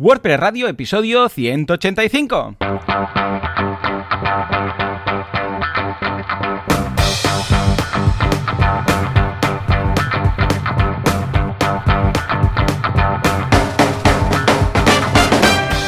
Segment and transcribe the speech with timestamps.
[0.00, 2.54] WordPress Radio, episodio 185.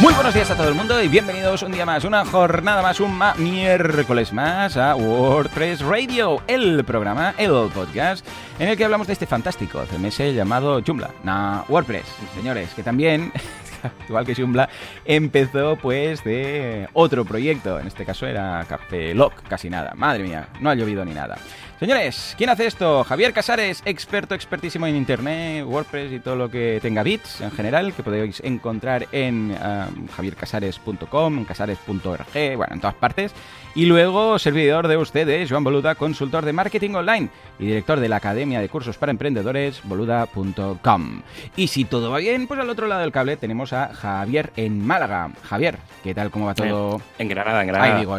[0.01, 2.99] Muy buenos días a todo el mundo y bienvenidos un día más, una jornada más,
[2.99, 8.27] un miércoles más a WordPress Radio, el programa, el podcast,
[8.59, 11.11] en el que hablamos de este fantástico CMS llamado Joomla.
[11.23, 13.31] Nah, WordPress, señores, que también,
[14.09, 14.69] igual que Joomla,
[15.05, 20.49] empezó pues de otro proyecto, en este caso era Café Lock, casi nada, madre mía,
[20.61, 21.37] no ha llovido ni nada.
[21.81, 23.05] Señores, ¿quién hace esto?
[23.05, 27.95] Javier Casares, experto, expertísimo en Internet, WordPress y todo lo que tenga bits en general,
[27.95, 33.33] que podéis encontrar en um, javiercasares.com, en casares.org, bueno, en todas partes.
[33.75, 38.17] Y luego, servidor de ustedes, Joan Boluda, consultor de marketing online y director de la
[38.17, 41.23] Academia de Cursos para Emprendedores, boluda.com.
[41.57, 44.85] Y si todo va bien, pues al otro lado del cable tenemos a Javier en
[44.85, 45.31] Málaga.
[45.49, 46.31] Javier, ¿qué tal?
[46.31, 47.01] ¿Cómo va todo?
[47.19, 47.95] En Granada, en Granada.
[47.95, 48.19] Ay, digo,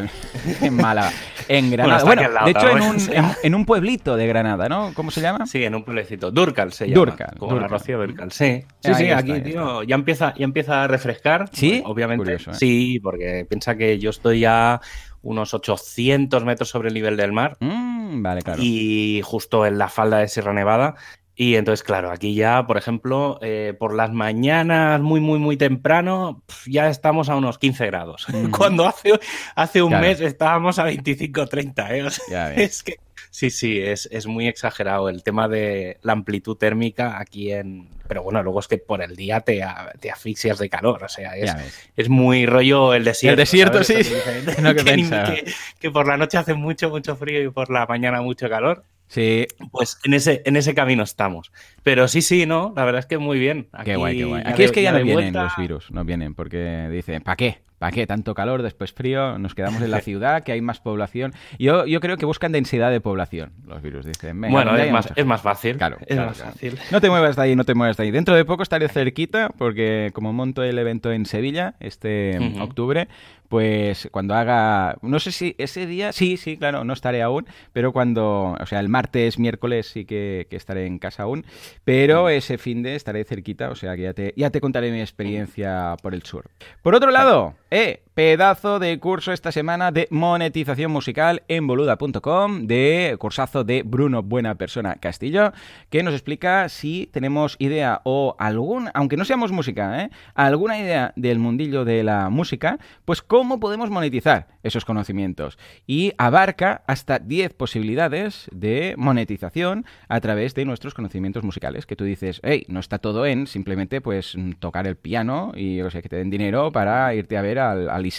[0.62, 1.12] en, Málaga.
[1.48, 2.04] En Granada.
[2.06, 4.92] Bueno, Bueno, de hecho, en un, en- en un pueblito de Granada, ¿no?
[4.94, 5.46] ¿Cómo se llama?
[5.46, 6.32] Sí, en un pueblecito.
[6.32, 6.96] Durcal se llama.
[6.96, 7.62] Durcal, Como Durcal.
[7.72, 8.64] la Rocío Durcal, sí.
[8.80, 11.50] Sí, sí, está, aquí, tío, ya empieza, ya empieza a refrescar.
[11.52, 11.82] ¿Sí?
[11.86, 12.24] Obviamente.
[12.24, 12.56] Curioso, ¿eh?
[12.56, 14.80] Sí, porque piensa que yo estoy ya
[15.22, 18.60] unos 800 metros sobre el nivel del mar Mm, vale, claro.
[18.64, 20.96] y justo en la falda de Sierra Nevada.
[21.34, 26.44] Y entonces, claro, aquí ya, por ejemplo, eh, por las mañanas muy, muy, muy temprano,
[26.68, 28.28] ya estamos a unos 15 grados.
[28.30, 28.50] Mm.
[28.52, 29.12] Cuando hace,
[29.56, 30.08] hace un Claro.
[30.08, 32.04] mes estábamos a 25, 30, ¿eh?
[32.04, 32.60] O sea, Ya ves.
[32.60, 32.96] es que
[33.32, 37.90] sí, sí, es, es muy exagerado el tema de la amplitud térmica aquí en...
[38.08, 39.64] Pero bueno, luego es que por el día te,
[40.00, 41.50] te asfixias de calor, o sea, es,
[41.96, 43.40] es muy rollo el desierto.
[43.40, 44.06] desierto, ¿sabes?
[44.08, 44.14] sí.
[44.14, 48.22] Eso que que que- por la noche hace mucho, mucho frío y por la mañana
[48.22, 48.84] mucho calor.
[49.08, 51.52] Sí, Pues en ese, en ese camino estamos.
[51.84, 52.74] Pero sí, sí, ¿no?
[52.78, 53.68] La verdad es que muy bien.
[53.84, 54.44] qué guay, qué guay.
[54.46, 57.60] Aquí es que ya no vienen vuelta- los virus, no vienen, porque dicen, ¿para qué?
[57.82, 58.06] ¿Para qué?
[58.06, 61.34] Tanto calor, después frío, nos quedamos en la ciudad, que hay más población.
[61.58, 64.40] Yo, yo creo que buscan densidad de población, los virus, dicen.
[64.40, 65.78] Bueno, es más, es más fácil.
[65.78, 66.52] Claro, es claro, más claro.
[66.52, 66.78] fácil.
[66.92, 68.12] No te muevas de ahí, no te muevas de ahí.
[68.12, 73.08] Dentro de poco estaré cerquita porque como monto el evento en Sevilla este octubre,
[73.52, 77.92] pues cuando haga, no sé si ese día, sí, sí, claro, no estaré aún, pero
[77.92, 81.46] cuando, o sea, el martes, miércoles sí que, que estaré en casa aún,
[81.84, 85.02] pero ese fin de estaré cerquita, o sea que ya te, ya te contaré mi
[85.02, 86.46] experiencia por el sur.
[86.82, 93.16] Por otro lado, eh, pedazo de curso esta semana de monetización musical en boluda.com, de
[93.18, 95.54] cursazo de Bruno Buena Persona Castillo,
[95.90, 100.12] que nos explica si tenemos idea o algún, aunque no seamos música, ¿eh?
[100.36, 105.58] alguna idea del mundillo de la música, pues cómo podemos monetizar esos conocimientos.
[105.88, 112.04] Y abarca hasta 10 posibilidades de monetización a través de nuestros conocimientos musicales, que tú
[112.04, 116.10] dices, hey, no está todo en simplemente pues tocar el piano y o sea, que
[116.10, 118.11] te den dinero para irte a ver al, al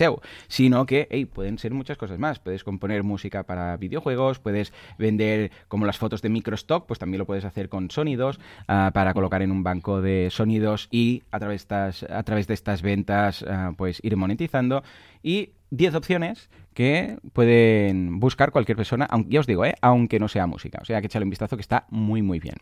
[0.49, 2.39] sino que hey, pueden ser muchas cosas más.
[2.39, 7.27] Puedes componer música para videojuegos, puedes vender como las fotos de microstock, pues también lo
[7.27, 11.53] puedes hacer con sonidos ah, para colocar en un banco de sonidos y a través,
[11.53, 14.83] de estas, a través de estas ventas ah, pues ir monetizando
[15.23, 19.75] y 10 opciones que pueden buscar cualquier persona, aunque, ya os digo, ¿eh?
[19.83, 20.79] aunque no sea música.
[20.83, 22.57] O sea, que échale un vistazo que está muy, muy bien.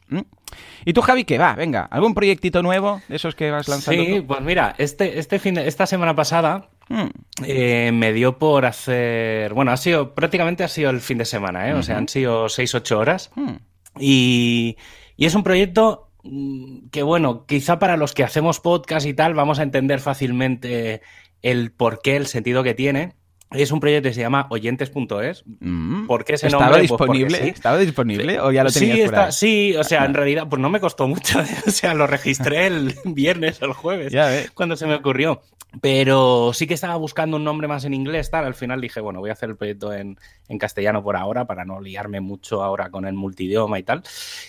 [0.85, 1.55] ¿Y tú, Javi, qué va?
[1.55, 4.05] Venga, ¿algún proyectito nuevo de esos que vas lanzando?
[4.05, 4.27] Sí, tú?
[4.27, 9.55] pues mira, este, este fin de- esta semana pasada Mm, eh, me dio por hacer.
[9.55, 11.75] Bueno, ha sido prácticamente ha sido el fin de semana, ¿eh?
[11.75, 13.31] O sea, han sido 6-8 horas.
[13.37, 13.53] mm.
[13.99, 14.77] Y,
[15.17, 19.34] y es un proyecto mm, que, bueno, quizá para los que hacemos podcast y tal,
[19.34, 21.00] vamos a entender fácilmente
[21.43, 23.15] el porqué, el sentido que tiene.
[23.53, 25.44] Es un proyecto que se llama oyentes.es.
[25.61, 26.06] Mm.
[26.06, 26.81] ¿Por qué ese ¿Estaba nombre?
[26.87, 27.38] Pues disponible?
[27.38, 27.49] sí.
[27.49, 30.71] ¿Estaba disponible o ya lo tenías sí, está- sí, o sea, en realidad, pues no
[30.71, 31.41] me costó mucho.
[31.66, 35.41] O sea, lo registré el viernes o el jueves Ya cuando se me ocurrió.
[35.81, 38.44] Pero sí que estaba buscando un nombre más en inglés, tal.
[38.44, 40.19] Al final dije, bueno, voy a hacer el proyecto en,
[40.49, 44.03] en castellano por ahora para no liarme mucho ahora con el multidioma y tal.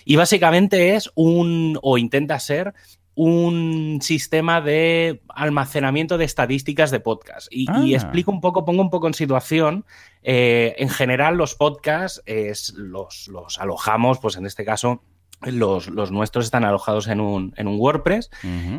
[0.03, 2.73] Y básicamente es un, o intenta ser,
[3.15, 7.47] un sistema de almacenamiento de estadísticas de podcast.
[7.51, 7.97] Y, y Ah.
[7.97, 9.85] explico un poco, pongo un poco en situación.
[10.23, 15.03] eh, en general, los podcasts es, los, los alojamos, pues en este caso,
[15.43, 18.29] los, los nuestros están alojados en un, en un WordPress.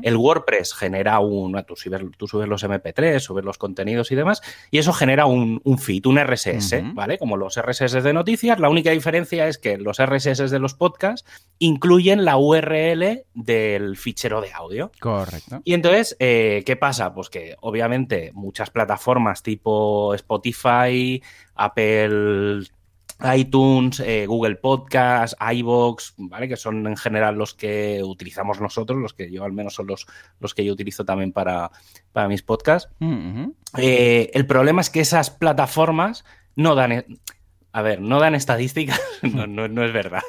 [0.03, 1.63] El WordPress genera un.
[1.67, 5.61] Tú subes, tú subes los MP3, subes los contenidos y demás, y eso genera un,
[5.65, 6.95] un feed, un RSS.
[6.95, 7.19] ¿vale?
[7.19, 8.59] Como los RSS de noticias.
[8.59, 11.29] La única diferencia es que los RSS de los podcasts
[11.59, 14.93] incluyen la URL del fichero de audio.
[15.01, 15.61] Correcto.
[15.65, 17.15] Y entonces, eh, ¿qué pasa?
[17.15, 21.23] Pues que obviamente muchas plataformas tipo Spotify,
[21.55, 22.65] Apple
[23.37, 26.49] iTunes, eh, Google Podcast, iBox, ¿vale?
[26.49, 30.07] Que son en general los que utilizamos nosotros, los que yo al menos son los,
[30.41, 31.71] los que yo utilizo también para,
[32.13, 32.91] para mis podcasts.
[33.01, 33.55] Ujú.
[33.79, 36.25] Eh, el problema es que esas plataformas
[36.57, 37.05] no dan.
[37.75, 40.21] A ver, no dan estadísticas, no, no- no es verdad.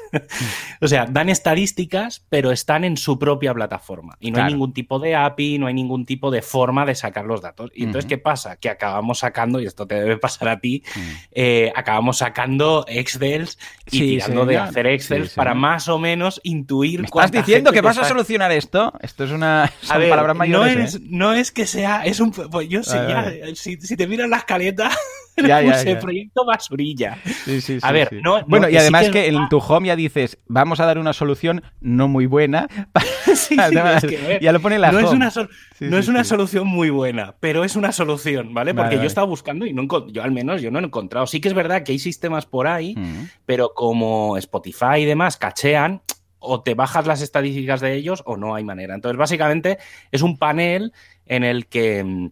[0.80, 4.16] o sea, dan estadísticas, pero están en su propia plataforma.
[4.18, 4.46] Y no Claro.
[4.48, 7.70] hay ningún tipo de API, no hay ningún tipo de forma de sacar los datos.
[7.74, 8.08] Y entonces.
[8.08, 8.56] ¿qué pasa?
[8.56, 11.00] Que acabamos sacando, y esto te debe pasar a ti, Mm.
[11.32, 16.40] eh, acabamos sacando Excels y Sí, tirando de hacer Excel Sí, para más o menos
[16.44, 18.92] intuir ¿Me estás diciendo que vas a solucionar esto?
[19.00, 19.70] Esto es una...
[19.82, 20.98] Son a ver, palabras mayores, no, es, ¿eh?
[21.02, 24.38] no es que sea, es un, pues yo sé, ya, si, si te miras la
[24.38, 24.90] escaleta,
[25.46, 25.98] Ya, ya, ya.
[25.98, 27.18] proyecto basurilla.
[27.44, 28.16] Sí, sí, A sí, ver, sí.
[28.22, 30.86] no- no, bueno, y además que es que, en tu home ya dices, vamos a
[30.86, 32.68] dar una solución no muy buena.
[33.34, 35.32] Sí, al sí, tema es que, a ver, ya lo pone la no es una,
[35.80, 38.74] no es una solución muy buena, pero es una solución, ¿vale?
[38.74, 39.06] Porque Vale, yo vale.
[39.08, 41.26] estaba buscando y no yo al menos yo no he encontrado.
[41.26, 43.24] Sí que es verdad que hay sistemas por ahí, Mm.
[43.44, 46.02] pero como Spotify y demás cachean,
[46.38, 48.94] o te bajas las estadísticas de ellos o no hay manera.
[48.94, 49.78] Entonces, básicamente
[50.12, 50.92] es un panel
[51.26, 52.30] en el que mm,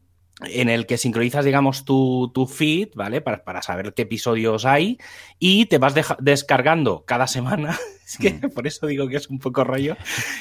[0.49, 3.21] en el que sincronizas, digamos, tu, tu feed, ¿vale?
[3.21, 4.99] Para, para saber qué episodios hay
[5.39, 7.79] y te vas deja- descargando cada semana.
[8.13, 8.51] Es que Mm.
[8.51, 9.97] por eso digo que es un poco rollo.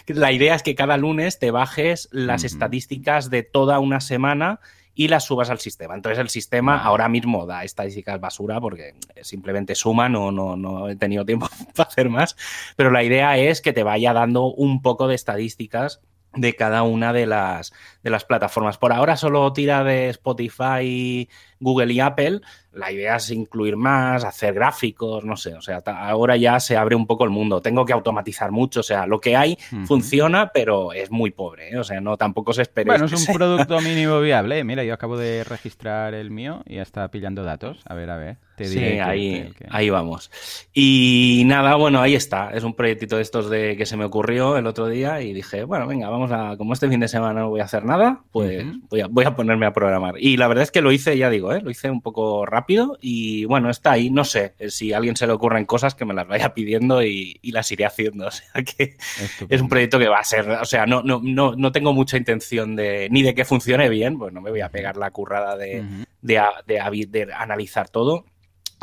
[0.07, 4.59] La idea es que cada lunes te bajes las estadísticas de toda una semana
[4.93, 5.95] y las subas al sistema.
[5.95, 10.97] Entonces el sistema ahora mismo da estadísticas basura porque simplemente suma, no, no, no he
[10.97, 12.35] tenido tiempo para hacer más,
[12.75, 16.01] pero la idea es que te vaya dando un poco de estadísticas
[16.33, 17.73] de cada una de las,
[18.03, 18.77] de las plataformas.
[18.77, 21.29] Por ahora solo tira de Spotify,
[21.61, 22.41] Google y Apple.
[22.73, 25.53] La idea es incluir más, hacer gráficos, no sé.
[25.55, 27.61] O sea, ahora ya se abre un poco el mundo.
[27.61, 28.79] Tengo que automatizar mucho.
[28.79, 31.69] O sea, lo que hay funciona, pero es muy pobre.
[31.73, 31.77] ¿eh?
[31.77, 32.93] O sea, no tampoco se espera.
[32.93, 34.59] Bueno, es un producto mínimo viable.
[34.59, 34.63] ¿eh?
[34.63, 37.81] Mira, yo acabo de registrar el mío y ya está pillando datos.
[37.85, 38.37] A ver, a ver.
[38.55, 40.31] Te Sí, diré que- ahí, que- que- ahí vamos.
[40.73, 42.51] Y nada, bueno, ahí está.
[42.51, 45.63] Es un proyectito de estos de que se me ocurrió el otro día y dije,
[45.63, 48.63] bueno, venga, vamos a, como este fin de semana no voy a hacer nada, pues
[48.89, 50.15] voy, a, voy a ponerme a programar.
[50.19, 51.61] Y la verdad es que lo hice, ya digo, ¿eh?
[51.61, 54.09] lo hice un poco rápido y bueno, está ahí.
[54.09, 57.03] No sé eh, si a alguien se le ocurren cosas que me las vaya pidiendo
[57.03, 58.27] y, y las iré haciendo.
[58.31, 59.55] O sea que Estupendo.
[59.55, 62.17] es un proyecto que va a ser, o sea, no, no, no, no tengo mucha
[62.17, 65.55] intención de ni de que funcione bien, pues no me voy a pegar la currada
[65.57, 66.03] de, Ujú.
[66.21, 68.25] de, a- de avi- de analizar todo.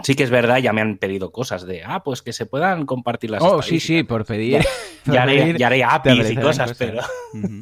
[0.04, 2.86] Sí que es verdad, ya me han pedido cosas de, ah, pues que se puedan
[2.86, 4.64] compartir las Oh, sí, sí, por pedir.
[5.04, 7.00] por Ya haré, pedir, ya haré APIs y aparecerán cosas, pero,
[7.34, 7.58] Ujú.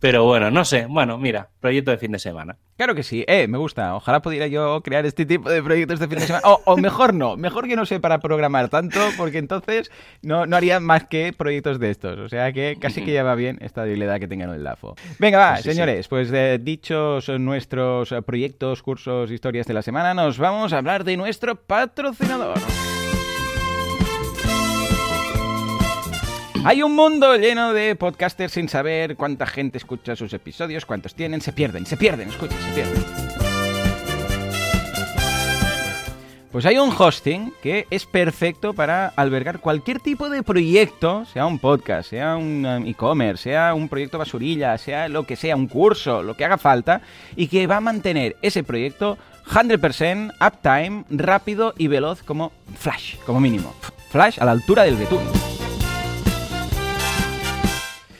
[0.00, 0.86] Pero bueno, no sé.
[0.88, 2.56] Bueno, mira, proyecto de fin de semana.
[2.76, 3.96] Claro que sí, eh, me gusta.
[3.96, 6.46] Ojalá pudiera yo crear este tipo de proyectos de fin de semana.
[6.46, 9.90] O, o mejor no, mejor que no sé para programar tanto, porque entonces
[10.22, 12.18] no, no haría más que proyectos de estos.
[12.18, 14.94] O sea que casi que ya va bien esta debilidad que tengan en el LAFO.
[15.18, 20.14] Venga, va, Sí, sí, señores, pues eh, dichos nuestros proyectos, cursos, historias de la semana,
[20.14, 22.58] nos vamos a hablar de nuestro patrocinador.
[26.64, 31.40] Hay un mundo lleno de podcasters sin saber cuánta gente escucha sus episodios, cuántos tienen,
[31.40, 33.04] se pierden, se pierden, escucha, se pierden.
[36.50, 41.58] Pues hay un hosting que es perfecto para albergar cualquier tipo de proyecto, sea un
[41.58, 46.22] podcast, sea un um, e-commerce, sea un proyecto basurilla, sea lo que sea, un curso,
[46.22, 47.02] lo que haga falta,
[47.36, 49.18] y que va a mantener ese proyecto
[49.50, 53.74] 100% uptime, rápido y veloz como Flash, como mínimo.
[54.10, 55.57] Flash a la altura del betún.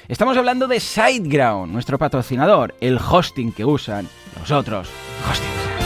[0.09, 4.09] Estamos hablando de SiteGround, nuestro patrocinador, el hosting que usan
[4.41, 4.89] los otros
[5.29, 5.78] hostings.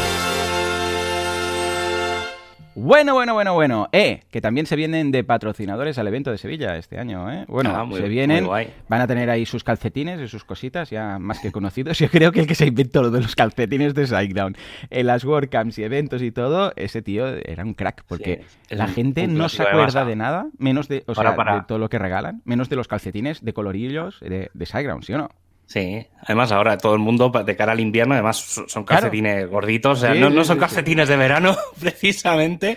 [2.75, 3.89] Bueno, bueno, bueno, bueno.
[3.93, 7.45] Eh, que también se vienen de patrocinadores al evento de Sevilla este año, ¿eh?
[7.47, 8.47] Bueno, Ah, muy- se vienen,
[8.89, 11.99] van a tener ahí sus calcetines y sus cositas ya más que conocidos.
[11.99, 14.57] Yo creo que el que se inventó lo de los calcetines de SiteGround
[14.89, 18.89] en las WordCamps y eventos y todo, ese tío era un crack, porque Sí, la
[18.89, 21.55] gente no se acuerda de nada, menos de, o Para, sea, para.
[21.57, 25.13] de todo lo que regalan, menos de los calcetines de colorillos de, de SiteGround, ¿sí
[25.13, 25.29] o no?
[25.67, 28.85] Sí, además ahora todo el mundo de cara al invierno, además son Claro.
[29.05, 32.77] calcetines gorditos, o sea, Sí, no, no son sí, calcetines de verano precisamente,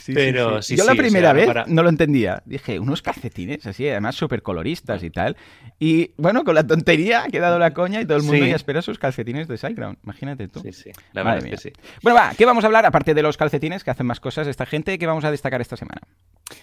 [0.00, 2.42] Sí, pero sí, Yo la o primera sea, vez para- no lo entendía.
[2.44, 5.36] Dije, unos calcetines así, además súper coloristas y tal.
[5.78, 8.82] Y bueno, con la tontería ha quedado la coña y todo el mundo ya espera
[8.82, 9.98] sus calcetines de SiteGround.
[10.02, 10.58] Imagínate tú.
[10.60, 11.76] Sí, sí, la Madre verdad es que sí.
[12.02, 12.84] Bueno, va, ¿qué vamos a hablar?
[12.84, 15.76] Aparte de los calcetines, que hacen más cosas esta gente, ¿qué vamos a destacar esta
[15.76, 16.00] semana?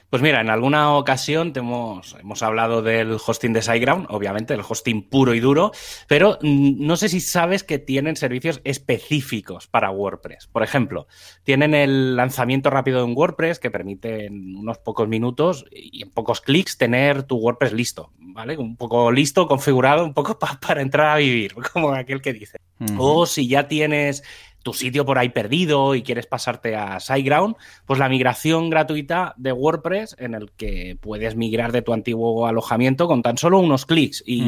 [0.09, 4.61] Pues mira, en alguna ocasión te hemos, hemos hablado del hosting de SiteGround, obviamente, el
[4.67, 5.58] hosting puro y duro,
[6.07, 10.47] pero mm, no sé si sabes que tienen servicios específicos para WordPress.
[10.47, 11.07] Por ejemplo,
[11.43, 16.41] tienen el lanzamiento rápido en WordPress que permite en unos pocos minutos y en pocos
[16.41, 18.57] clics tener tu WordPress listo, ¿vale?
[18.57, 22.57] Un poco listo, configurado, un poco pa- para entrar a vivir, como aquel que dice.
[22.97, 24.23] O si ya tienes
[24.63, 29.51] tu sitio por ahí perdido y quieres pasarte a SiteGround, pues la migración gratuita de
[29.51, 34.23] WordPress en el que puedes migrar de tu antiguo alojamiento con tan solo unos clics
[34.25, 34.41] y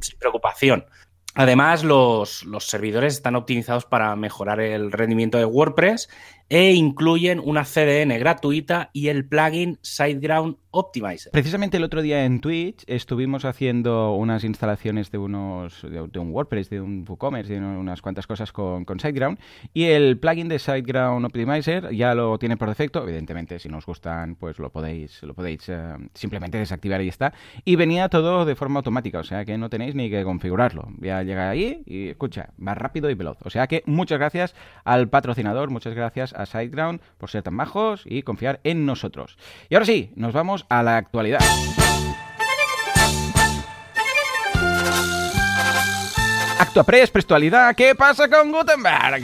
[0.00, 0.86] sin preocupación.
[1.36, 6.08] Además, los, los, servidores están optimizados para mejorar el rendimiento de WordPress
[6.48, 11.30] e incluyen una CDN gratuita y el plugin SiteGround Optimizer.
[11.30, 16.68] Precisamente el otro día en Twitch estuvimos haciendo unas instalaciones de unos de, un WordPress,
[16.68, 19.38] de un WooCommerce, de unas cuantas cosas con, con, SiteGround
[19.72, 23.04] y el plugin de SiteGround Optimizer ya lo tiene por defecto.
[23.04, 27.32] Evidentemente, si nos gustan, pues lo podéis lo podéis uh, simplemente desactivar y está.
[27.64, 30.88] Y venía todo de forma automática, o sea que no tenéis ni que configurarlo.
[31.00, 33.38] Ya llega ahí y escucha, más rápido y veloz.
[33.44, 38.02] O sea que muchas gracias al patrocinador, muchas gracias a SiteGround por ser tan bajos
[38.04, 39.36] y confiar en nosotros.
[39.68, 41.40] Y ahora sí, nos vamos a la actualidad.
[46.58, 49.22] Actuapress, prestualidad, ¿qué pasa con Gutenberg?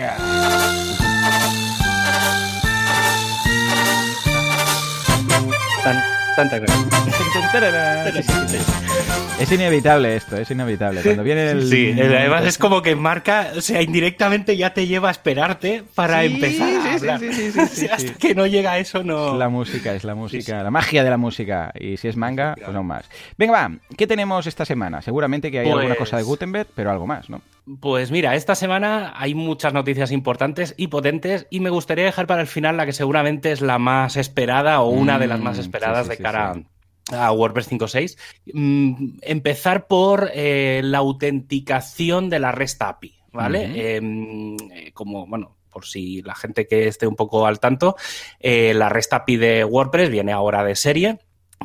[9.40, 11.00] Es inevitable esto, es inevitable.
[11.02, 11.66] Cuando viene el.
[11.66, 16.24] Sí, además es como que marca, o sea, indirectamente ya te lleva a esperarte para
[16.24, 17.20] empezar a hablar.
[17.90, 19.32] Hasta que no llega eso, no.
[19.32, 21.72] Es la música, es la música, la magia de la música.
[21.74, 23.08] Y si es manga, pues aún más.
[23.38, 25.00] Venga, va, ¿qué tenemos esta semana?
[25.00, 27.40] Seguramente que hay alguna cosa de pues Gutenberg, pero algo más, ¿no?
[27.78, 32.40] Pues mira, esta semana hay muchas noticias importantes y potentes y me gustaría dejar para
[32.40, 35.60] el final la que seguramente es la más esperada o una de las más mm,
[35.60, 36.62] esperadas de cara
[37.12, 38.16] a WordPress 5.6.
[38.52, 43.96] Mm, empezar por eh, la autenticación de la REST API, ¿vale?
[43.96, 47.96] Em, eh, como, bueno, por si la gente que esté un poco al tanto,
[48.38, 51.18] eh, la REST API de WordPress viene ahora de serie,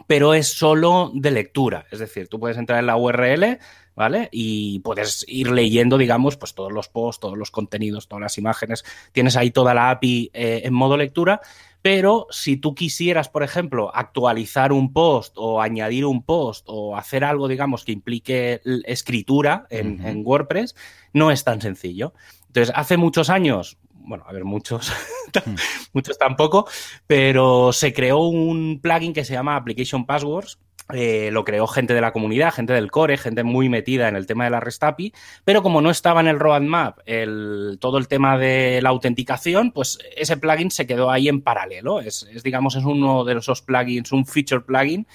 [0.08, 1.86] pero es solo de lectura.
[1.92, 3.60] Es decir, tú puedes entrar en la URL,
[3.96, 4.30] ¿vale?
[4.32, 8.84] Y puedes ir leyendo, digamos, pues todos los posts, todos los contenidos, todas las imágenes.
[9.14, 11.40] Tienes ahí toda la API en modo lectura,
[11.86, 17.24] pero si tú quisieras, por ejemplo, actualizar un post o añadir un post o hacer
[17.24, 20.76] algo, digamos, que implique escritura en, WordPress,
[21.14, 22.16] no es tan sencillo.
[22.48, 24.92] Entonces, hace muchos años, bueno, a ver, muchos,
[25.46, 25.54] hmm.
[25.94, 26.68] muchos tampoco,
[27.06, 30.58] pero se creó un plugin que se llama Application Passwords,
[30.94, 34.28] eh, lo creó gente de la comunidad, gente del core, gente muy metida en el
[34.28, 35.14] tema de la REST API,
[35.44, 39.98] pero como no estaba en el roadmap el, todo el tema de la autenticación, pues
[40.16, 42.02] ese plugin se quedó ahí en paralelo.
[42.02, 45.08] Es, digamos, es uno de esos plugins, un feature plugin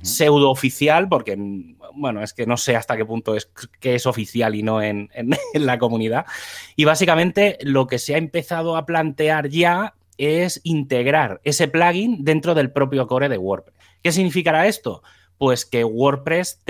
[0.00, 1.36] pseudo oficial, porque,
[1.94, 5.10] bueno, es que no sé hasta qué punto es que es oficial y no en,
[5.14, 6.24] en la comunidad.
[6.74, 12.54] Y básicamente lo que se ha empezado a plantear ya es integrar ese plugin dentro
[12.54, 13.76] del propio core de WordPress.
[14.02, 15.02] ¿Qué significará esto?
[15.38, 16.62] Pues que WordPress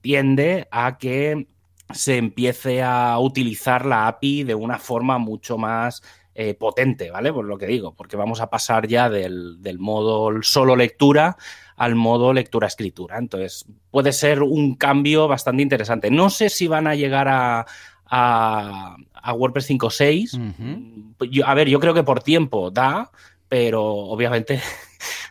[0.00, 1.46] tiende a que
[1.92, 6.02] se empiece a utilizar la API de una forma mucho más
[6.34, 7.32] eh, potente, ¿vale?
[7.32, 11.36] Por lo que digo, porque vamos a pasar ya del, modo solo lectura
[11.76, 13.18] al modo lectura-escritura.
[13.18, 16.10] Entonces, puede ser un cambio bastante interesante.
[16.10, 17.66] No sé si van a llegar a,
[18.06, 21.44] a, WordPress 5.6.
[21.44, 23.10] A ver, yo creo que por tiempo da,
[23.48, 24.62] pero obviamente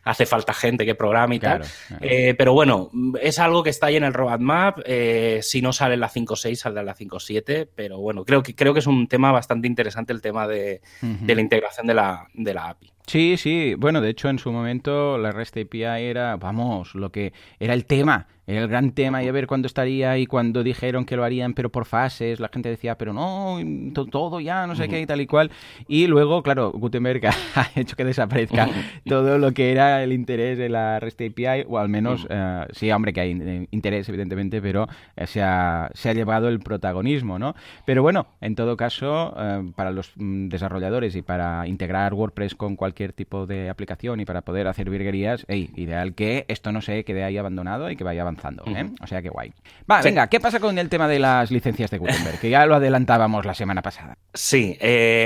[0.03, 1.63] hace falta gente que programe y tal.
[2.01, 2.89] Eh, pero bueno,
[3.21, 4.79] es algo que está ahí en el roadmap.
[4.85, 7.67] Eh, si no sale en la 5.6, saldrá en la 5.7.
[7.73, 11.41] Pero bueno, creo que, creo que es un tema bastante interesante el tema de, la
[11.41, 12.93] integración de la, de la API.
[13.07, 13.73] Sí, sí.
[13.75, 17.85] Bueno, de hecho, en su momento la REST API era, vamos, lo que era el
[17.85, 18.27] tema
[18.57, 21.69] el gran tema y a ver cuándo estaría y cuando dijeron que lo harían pero
[21.69, 23.59] por fases, la gente decía, pero no,
[23.93, 25.51] todo ya, no sé qué y tal y cual.
[25.87, 28.69] Y luego, claro, Gutenberg ha hecho que desaparezca
[29.05, 32.91] todo lo que era el interés de la REST API, o al menos, eh, sí,
[32.91, 37.39] hombre, que hay eh, interés evidentemente, pero eh, se, ha, se, ha, llevado el protagonismo,
[37.39, 37.55] ¿no?
[37.85, 39.33] Pero bueno, en todo caso,
[39.75, 44.41] para los mm, desarrolladores y para integrar WordPress con cualquier tipo de aplicación y para
[44.41, 48.21] poder hacer virguerías, hey, ideal que esto no se quede ahí abandonado y que vaya
[48.21, 48.89] avanzando ¿eh?
[49.01, 49.53] O sea que guay.
[49.89, 52.39] Va, venga, ¿qué pasa con el tema de las licencias de Gutenberg?
[52.39, 54.17] Que ya lo adelantábamos la semana pasada.
[54.33, 54.77] Sí,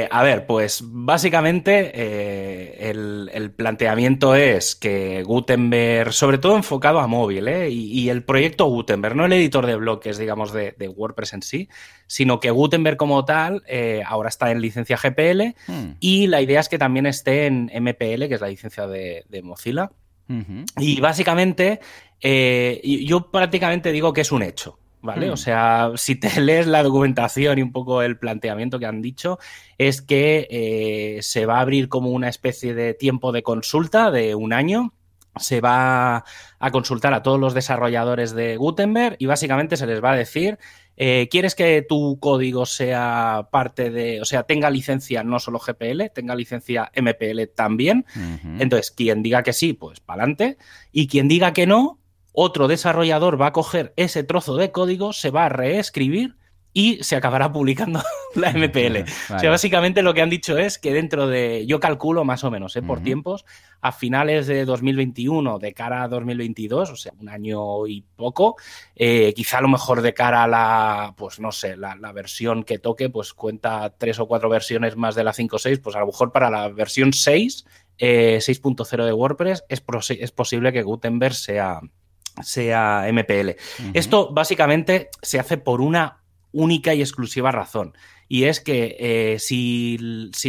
[0.10, 4.44] a ver, pues básicamente el, planteamiento es
[4.80, 9.76] que Gutenberg, sobre todo enfocado a móvil, y, el proyecto Gutenberg, no el editor de
[9.76, 11.70] bloques, digamos, de, WordPress en sí,
[12.08, 13.64] sino que Gutenberg como tal
[14.06, 15.96] ahora está en licencia GPL hmm.
[16.00, 19.92] y la idea es que también esté en MPL, que es la licencia de, Mozilla.
[20.78, 21.80] Y básicamente
[22.24, 24.80] eh, yo prácticamente digo que es un hecho.
[25.04, 25.30] ¿Vale?
[25.30, 25.38] O hmm.
[25.38, 29.38] sea, si te lees la documentación y un poco el planteamiento que han dicho,
[29.78, 34.34] es que eh, se va a abrir como una especie de tiempo de consulta de
[34.34, 34.94] un año
[35.38, 36.24] se va
[36.60, 40.60] a consultar a todos los desarrolladores de Gutenberg y básicamente se les va a decir,
[40.96, 46.12] eh, ¿quieres que tu código sea parte de, o sea, tenga licencia no solo GPL,
[46.14, 48.06] tenga licencia MPL también?
[48.60, 50.58] Entonces, quien diga que sí, pues para adelante.
[50.92, 52.00] Y quien diga que no,
[52.34, 56.36] otro desarrollador va a coger ese trozo de código, se va a reescribir
[56.74, 58.02] y se acabará publicando
[58.36, 59.04] la MPL.
[59.34, 62.52] O sea, básicamente lo que han dicho es que dentro de, yo calculo más o
[62.52, 62.82] menos, ¿eh?
[62.82, 63.46] por tiempos,
[63.80, 68.56] a finales de 2021, de cara a 2022, o sea, un año y poco,
[68.96, 72.80] eh, quizá a lo mejor de cara a la, pues no sé, la, versión que
[72.80, 76.32] toque, pues cuenta tres o cuatro versiones más de la 5.6, pues a lo mejor
[76.32, 77.66] para la versión 6,
[78.00, 81.82] 6.0 eh, de WordPress, es, es posible que Gutenberg sea
[82.42, 83.52] sea MPL.
[83.94, 87.94] Esto básicamente se hace por una única y exclusiva razón.
[88.28, 89.98] Y es que eh, si,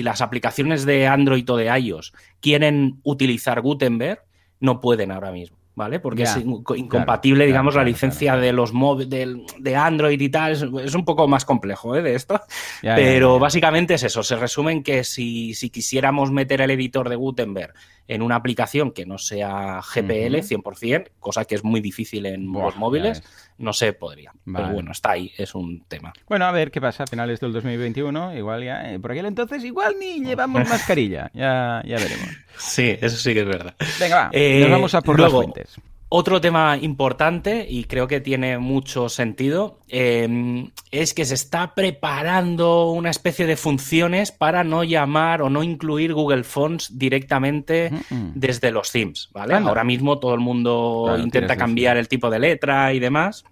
[0.02, 4.22] las aplicaciones de Android o de iOS quieren utilizar Gutenberg,
[4.60, 5.58] no pueden ahora mismo.
[5.76, 5.98] ¿Vale?
[5.98, 10.52] Porque es incompatible, digamos, la licencia de los de, de, Android y tal.
[10.52, 12.02] Es, un poco más complejo ¿eh?
[12.02, 12.40] de esto.
[12.80, 14.22] pero básicamente es eso.
[14.22, 17.74] Se resume en que si, si quisiéramos meter el editor de Gutenberg
[18.06, 22.76] en una aplicación que no sea GPL 100%, cosa que es muy difícil en los
[22.76, 23.22] móviles,
[23.58, 24.32] no se podría.
[24.44, 26.12] Pero bueno, está ahí, es un tema.
[26.28, 28.36] Bueno, a ver qué pasa a finales del 2021.
[28.36, 31.30] Igual ya, eh, por aquel entonces, igual ni llevamos mascarilla.
[31.34, 32.28] Ya, ya veremos.
[32.58, 33.74] Sí, eso sí que es verdad.
[33.98, 35.76] Venga, va, eh, nos vamos a por las fuentes.
[36.16, 42.92] Otro tema importante, y creo que tiene mucho sentido, em, es que se está preparando
[42.92, 47.90] una especie de funciones para no llamar o no incluir Google Fonts directamente
[48.32, 49.54] desde los themes, ¿vale?
[49.54, 53.44] Ahora mismo todo el mundo intenta cambiar el tipo de letra y demás.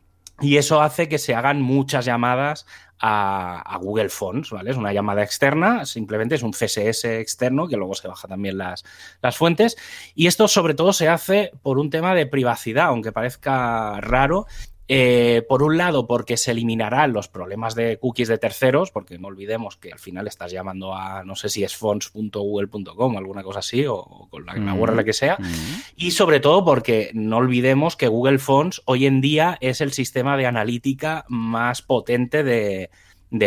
[0.43, 2.67] Y eso hace que se hagan muchas llamadas
[2.99, 4.71] a, Google Fonts, ¿vale?
[4.71, 8.85] Es una llamada externa, simplemente es un CSS externo que luego se baja también las,
[9.23, 9.77] las fuentes.
[10.15, 14.47] Y esto sobre todo se hace por un tema de privacidad, aunque parezca raro,
[14.95, 19.29] eh, por un lado, porque se eliminarán los problemas de cookies de terceros, porque no
[19.29, 23.61] olvidemos que al final estás llamando a, no sé si es fonts.google.com o alguna cosa
[23.61, 25.39] así, o, con la, mm, URL que sea.
[25.39, 25.81] Mm.
[25.97, 30.37] Y sobre todo porque no olvidemos que Google Fonts hoy en día es el sistema
[30.37, 32.91] de analítica más potente de,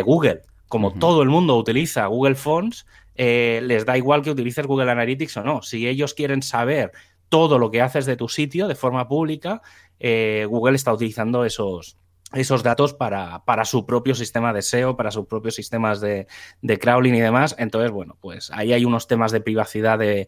[0.02, 0.42] Google.
[0.68, 5.38] Como todo el mundo utiliza Google Fonts, eh, les da igual que utilices Google Analytics
[5.38, 5.62] o no.
[5.62, 6.92] Si ellos quieren saber
[7.30, 9.62] todo lo que haces de tu sitio de forma pública,
[10.00, 11.98] eh, Google está utilizando esos,
[12.36, 16.28] esos datos para, su propio sistema de SEO, para sus propios sistemas de,
[16.80, 17.56] crawling y demás.
[17.58, 20.28] Entonces, bueno, pues ahí hay unos temas de privacidad de,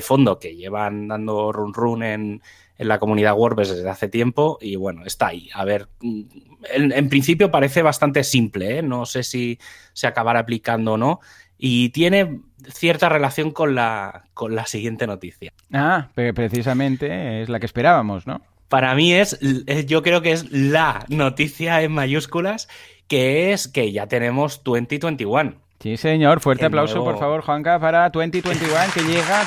[0.00, 2.42] fondo que llevan dando run run en,
[2.76, 5.48] la comunidad WordPress desde hace tiempo y bueno, está ahí.
[5.52, 8.82] A ver, en, principio parece bastante simple, ¿eh?
[8.82, 9.58] no sé si
[9.94, 11.18] se acabará aplicando o no.
[11.60, 15.52] Y tiene cierta relación con la, con la siguiente noticia.
[15.72, 18.42] Ah, precisamente es la que esperábamos, ¿no?
[18.68, 19.38] Para mí es,
[19.86, 22.68] yo creo que es la noticia en mayúsculas,
[23.06, 25.54] que es que ya tenemos 2021.
[25.80, 26.40] Sí, señor.
[26.40, 29.44] Fuerte aplauso, por favor, Juanca, para 2021, que llega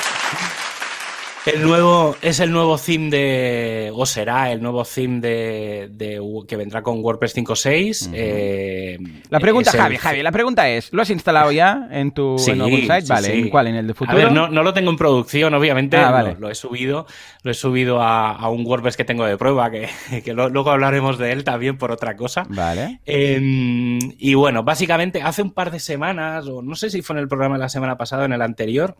[1.45, 6.84] el nuevo, es el nuevo theme de, o será el nuevo theme de, que vendrá
[6.84, 8.12] con WordPress 5.6.
[8.13, 8.99] Eh,
[9.30, 13.06] la pregunta, Javi, Javi, la pregunta es, ¿lo has instalado ya en tu nuevo site?
[13.08, 13.67] vale, ¿en cuál?
[13.67, 14.17] ¿En el de futuro?
[14.17, 17.08] A ver, no, lo tengo en producción, obviamente, ah, lo, he subido,
[17.43, 19.89] lo he subido a, un WordPress que tengo de prueba, que,
[20.34, 22.45] luego hablaremos de él también por otra cosa.
[22.49, 23.01] Vale.
[23.06, 27.21] Em, y bueno, básicamente hace un par de semanas, o no sé si fue en
[27.21, 28.95] el programa de la semana pasada o en el anterior,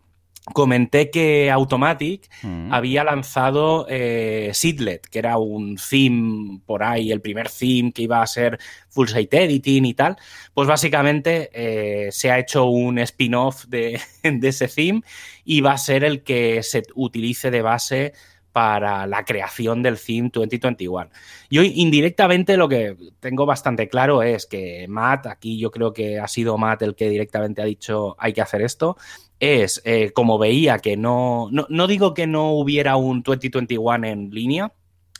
[0.46, 2.74] comenté que Automatic mm.
[2.74, 8.22] había lanzado eh, Seedlet, que era un theme por ahí, el primer theme que iba
[8.22, 10.18] a ser full site editing y tal.
[10.54, 15.02] Pues básicamente eh, se ha hecho un spin-off de, de, ese theme
[15.46, 18.14] y va a ser el que se utilice de base
[18.52, 21.10] para la creación del theme 2021.
[21.50, 26.28] Yo indirectamente lo que tengo bastante claro es que Matt, aquí yo creo que ha
[26.28, 28.98] sido Matt el que directamente ha dicho hay que hacer esto,
[29.42, 34.72] es eh, como veía que no, no, digo que no hubiera un 2021 en línea,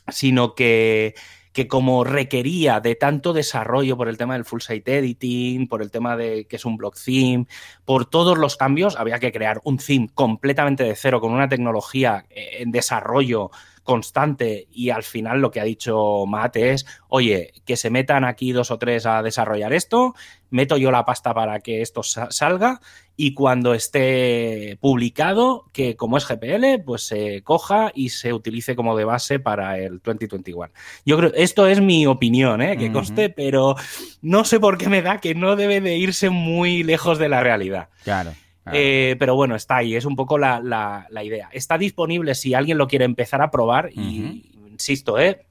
[0.08, 1.14] sino que,
[1.52, 5.90] que como requería de tanto desarrollo por el tema del full site editing, por el
[5.90, 7.46] tema de que es un block theme,
[7.84, 12.24] por todos los cambios, había que crear un theme completamente de cero con una tecnología
[12.30, 13.50] eh, en desarrollo
[13.82, 18.52] constante y al final lo que ha dicho Matt es, oye, que se metan aquí
[18.52, 20.14] dos o tres a desarrollar esto,
[20.50, 22.80] meto yo la pasta para que esto salga
[23.16, 28.96] y cuando esté publicado, que como es GPL, pues se coja y se utilice como
[28.96, 30.72] de base para el 2021.
[31.04, 32.76] Yo creo, esto es mi opinión, ¿eh?
[32.76, 33.76] que conste, pero
[34.22, 37.42] no sé por qué me da que no debe de irse muy lejos de la
[37.42, 37.88] realidad.
[38.04, 38.32] Claro.
[38.70, 41.48] Eh, pero bueno, está ahí, es un poco la, la, idea.
[41.52, 45.46] Está disponible si alguien lo quiere empezar a probar y, insisto, ¿eh?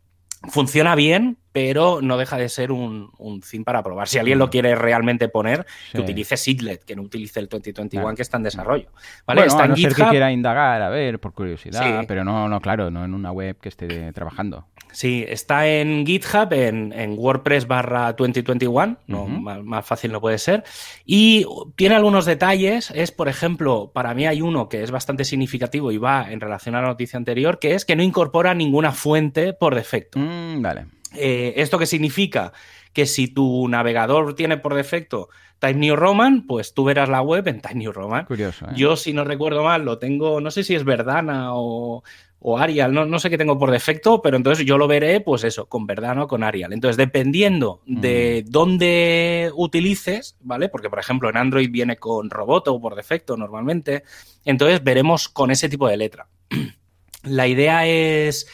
[0.49, 4.07] funciona bien, pero no deja de ser un, un theme para probar.
[4.07, 8.21] Si alguien lo quiere realmente poner, que utilice Sidlet, que no utilice el 2021 que
[8.21, 8.89] está en desarrollo.
[9.25, 9.45] ¿vale?
[9.45, 12.89] está en no ser que quiera indagar, a ver, por curiosidad, pero no, no, claro,
[12.91, 14.67] no en una web que esté trabajando.
[14.91, 20.63] Sí, está en GitHub, en, WordPress barra 2021, no, más, fácil no puede ser.
[21.05, 25.91] Y tiene algunos detalles, es por ejemplo, para mí hay uno que es bastante significativo
[25.91, 29.53] y va en relación a la noticia anterior, que es que no incorpora ninguna fuente
[29.53, 30.19] por defecto.
[30.19, 30.85] Mm, vale.
[31.15, 32.53] Eh, ¿Esto qué significa?
[32.93, 37.47] Que si tu navegador tiene por defecto Time New Roman, pues tú verás la web
[37.47, 38.25] en Time New Roman.
[38.25, 38.65] Curioso.
[38.65, 38.73] ¿eh?
[38.75, 42.03] Yo, si no recuerdo mal, lo tengo, no sé si es Verdana o,
[42.39, 45.43] o Arial, no, no, sé qué tengo por defecto, pero entonces yo lo veré, pues
[45.43, 46.73] eso, con Verdana o con Arial.
[46.73, 48.49] Entonces, dependiendo de mm.
[48.49, 50.67] dónde utilices, ¿vale?
[50.67, 54.03] Porque, por ejemplo, en Android viene con Roboto por defecto normalmente,
[54.43, 56.27] entonces veremos con ese tipo de letra.
[57.23, 58.47] La idea es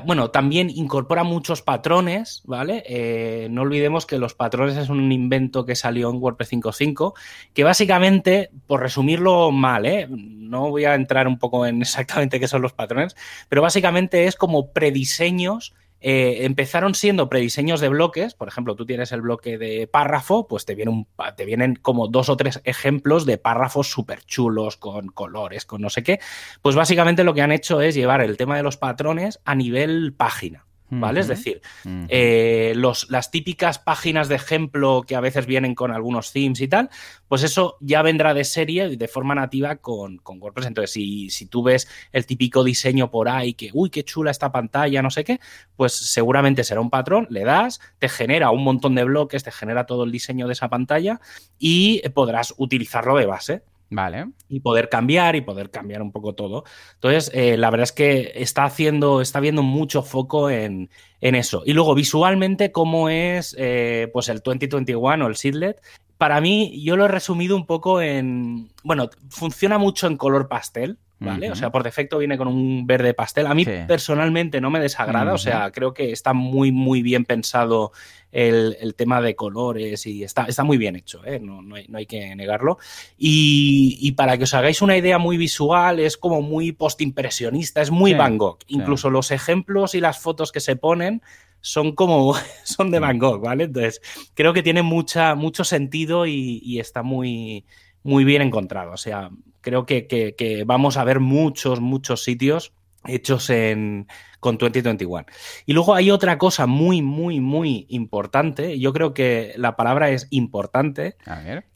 [0.00, 2.82] bueno, también incorpora muchos patrones, ¿vale?
[2.86, 7.14] Eh, no olvidemos que los patrones es un invento que salió en WordPress 5.5,
[7.52, 10.08] que básicamente, por resumirlo mal, ¿eh?
[10.10, 13.16] no voy a entrar un poco en exactamente qué son los patrones,
[13.48, 19.12] pero básicamente es como prediseños eh, empezaron siendo prediseños de bloques, por ejemplo, tú tienes
[19.12, 23.38] el bloque de párrafo, pues te, viene te vienen como dos o tres ejemplos de
[23.38, 26.20] párrafos súper chulos, con colores, con no sé qué.
[26.60, 30.12] Pues básicamente lo que han hecho es llevar el tema de los patrones a nivel
[30.12, 30.66] página.
[31.00, 31.20] ¿Vale?
[31.20, 31.62] Es decir,
[32.08, 36.68] eh, los, las típicas páginas de ejemplo que a veces vienen con algunos themes y
[36.68, 36.90] tal,
[37.28, 40.66] pues eso ya vendrá de serie y de forma nativa con, WordPress.
[40.66, 44.52] Entonces, si, si, tú ves el típico diseño por ahí, que, uy, qué chula esta
[44.52, 45.40] pantalla, no sé qué,
[45.76, 49.86] pues seguramente será un patrón, le das, te genera un montón de bloques, te genera
[49.86, 51.20] todo el diseño de esa pantalla
[51.58, 53.62] y podrás utilizarlo de base.
[53.94, 54.28] Vale.
[54.48, 56.64] Y poder cambiar y poder cambiar un poco todo.
[56.94, 60.88] Entonces, eh, la verdad es que está haciendo, está viendo mucho foco en,
[61.20, 61.62] eso.
[61.66, 65.82] Y luego, visualmente, cómo es eh, pues el 2021 o el Sidlet.
[66.16, 68.70] Para mí, yo lo he resumido un poco en.
[68.82, 70.96] Bueno, funciona mucho en color pastel.
[71.24, 71.50] ¿Vale?
[71.50, 73.46] O sea, por defecto viene con un verde pastel.
[73.46, 77.92] A mí personalmente no me desagrada, o sea, creo que está muy, muy bien pensado
[78.32, 81.38] el, tema de colores y está, está muy bien hecho, ¿eh?
[81.38, 82.78] no, no, hay, que negarlo.
[83.18, 88.14] Y, para que os hagáis una idea muy visual, es como muy postimpresionista, es muy
[88.14, 88.58] Van Gogh.
[88.68, 91.22] Incluso los ejemplos y las fotos que se ponen
[91.60, 93.64] son como, son de Van Gogh, ¿vale?
[93.64, 94.00] Entonces,
[94.34, 97.64] creo que tiene mucha, mucho sentido y, y está muy,
[98.02, 98.92] muy bien encontrado.
[98.92, 99.30] O sea,
[99.62, 102.72] creo que, vamos a ver muchos, muchos sitios
[103.06, 104.06] hechos en,
[104.40, 105.24] con 2021.
[105.66, 110.26] Y luego hay otra cosa muy, muy, muy importante, yo creo que la palabra es
[110.30, 111.16] importante,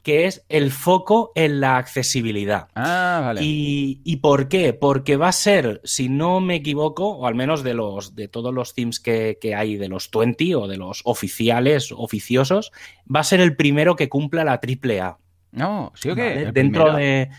[0.03, 2.67] que es el foco en la accesibilidad.
[2.75, 3.41] Ah, vale.
[3.43, 4.73] Y, por qué?
[4.73, 8.53] Porque va a ser, si no me equivoco, o al menos de los de todos
[8.53, 12.71] los themes que, que hay de los 20 o de los oficiales, oficiosos,
[13.13, 15.17] va a ser el primero que cumpla la triple A.
[15.51, 16.51] No, ¿sí o qué?
[16.53, 17.29] Dentro, de,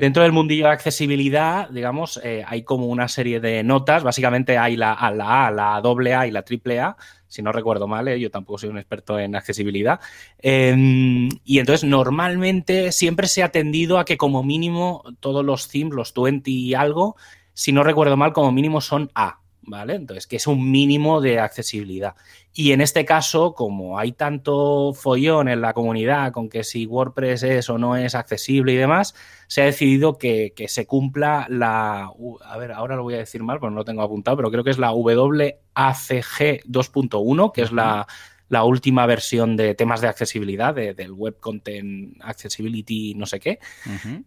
[0.00, 4.02] dentro del mundillo de accesibilidad, digamos, eh, hay como una serie de notas.
[4.02, 6.96] Básicamente hay la, la A, la doble A y la triple A,
[7.28, 10.00] si no recuerdo mal, eh, yo tampoco soy un experto en accesibilidad.
[10.38, 15.94] Em, y entonces, normalmente siempre se ha tendido a que como mínimo todos los themes,
[15.94, 17.16] los 20 y algo,
[17.52, 19.40] si no recuerdo mal, como mínimo son A.
[19.68, 19.94] ¿vale?
[19.94, 22.14] Entonces, que es un mínimo de accesibilidad.
[22.52, 27.42] Y en este caso, como hay tanto follón en la comunidad con que si WordPress
[27.44, 29.14] es o no es accesible y demás,
[29.46, 32.10] se ha decidido que, se cumpla la...
[32.44, 34.64] A ver, ahora lo voy a decir mal, porque no lo tengo apuntado, pero creo
[34.64, 38.06] que es la WACG 2.1, que es la
[38.48, 43.58] la última versión de temas de accesibilidad, del Web Content Accessibility, no sé qué.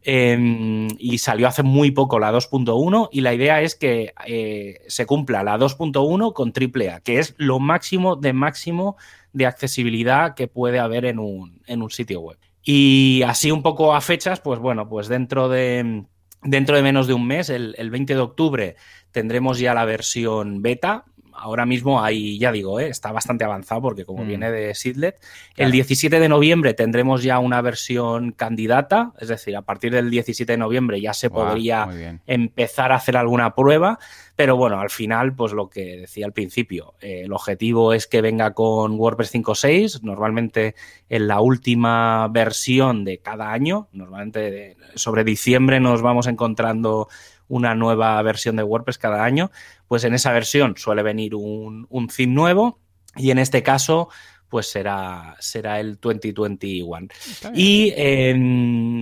[0.03, 5.05] Em, y salió hace muy poco la 2.1 y la idea es que eh, se
[5.05, 8.95] cumpla la 2.1 con AAA, que es lo máximo de máximo
[9.33, 12.37] de accesibilidad que puede haber en un, en un sitio web.
[12.63, 16.05] Y así un poco a fechas, pues bueno, pues dentro de,
[16.43, 18.75] dentro de menos de un mes, el, el 20 de octubre,
[19.11, 21.05] tendremos ya la versión beta,
[21.41, 22.87] ahora mismo hay, ya digo, ¿eh?
[22.87, 24.27] está bastante avanzado porque como mm.
[24.27, 25.19] viene de Sidlet,
[25.57, 30.53] el 17 de noviembre tendremos ya una versión candidata, es decir, a partir del 17
[30.53, 33.97] de noviembre ya se podría empezar a hacer alguna prueba,
[34.35, 38.21] pero bueno, al final, pues lo que decía al principio, eh, el objetivo es que
[38.21, 40.75] venga con WordPress 5.6, normalmente
[41.09, 47.07] en la última versión de cada año, normalmente sobre diciembre nos vamos encontrando
[47.51, 49.51] una nueva versión de WordPress cada año,
[49.87, 52.79] pues en esa versión suele venir un, un theme nuevo
[53.17, 54.09] y en este caso
[54.47, 57.07] pues será, será el 2021.
[57.53, 59.01] Y em,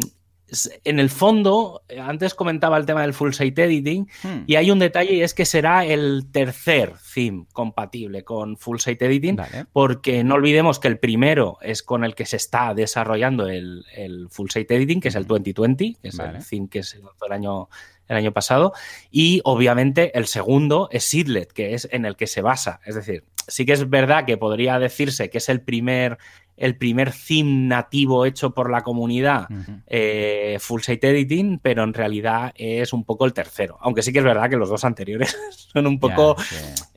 [0.83, 4.43] en el fondo, antes comentaba el tema del full site editing Hmm.
[4.47, 9.05] y hay un detalle y es que será el tercer theme compatible con full site
[9.05, 9.39] editing,
[9.71, 14.27] porque no olvidemos que el primero es con el que se está desarrollando el, el
[14.29, 17.31] full site editing, que es el 2020, que es el theme que se lanzó el
[17.31, 17.69] año,
[18.09, 18.73] el año pasado,
[19.09, 22.81] y obviamente el segundo es Seedlet, que es en el que se basa.
[22.85, 26.17] Es decir, sí que es verdad que podría decirse que es el primer,
[26.57, 29.47] el primer theme nativo hecho por la comunidad
[29.87, 33.77] eh, full site editing, pero en realidad es un poco el tercero.
[33.79, 35.37] Aunque sí que es verdad que los dos anteriores
[35.73, 36.35] son un poco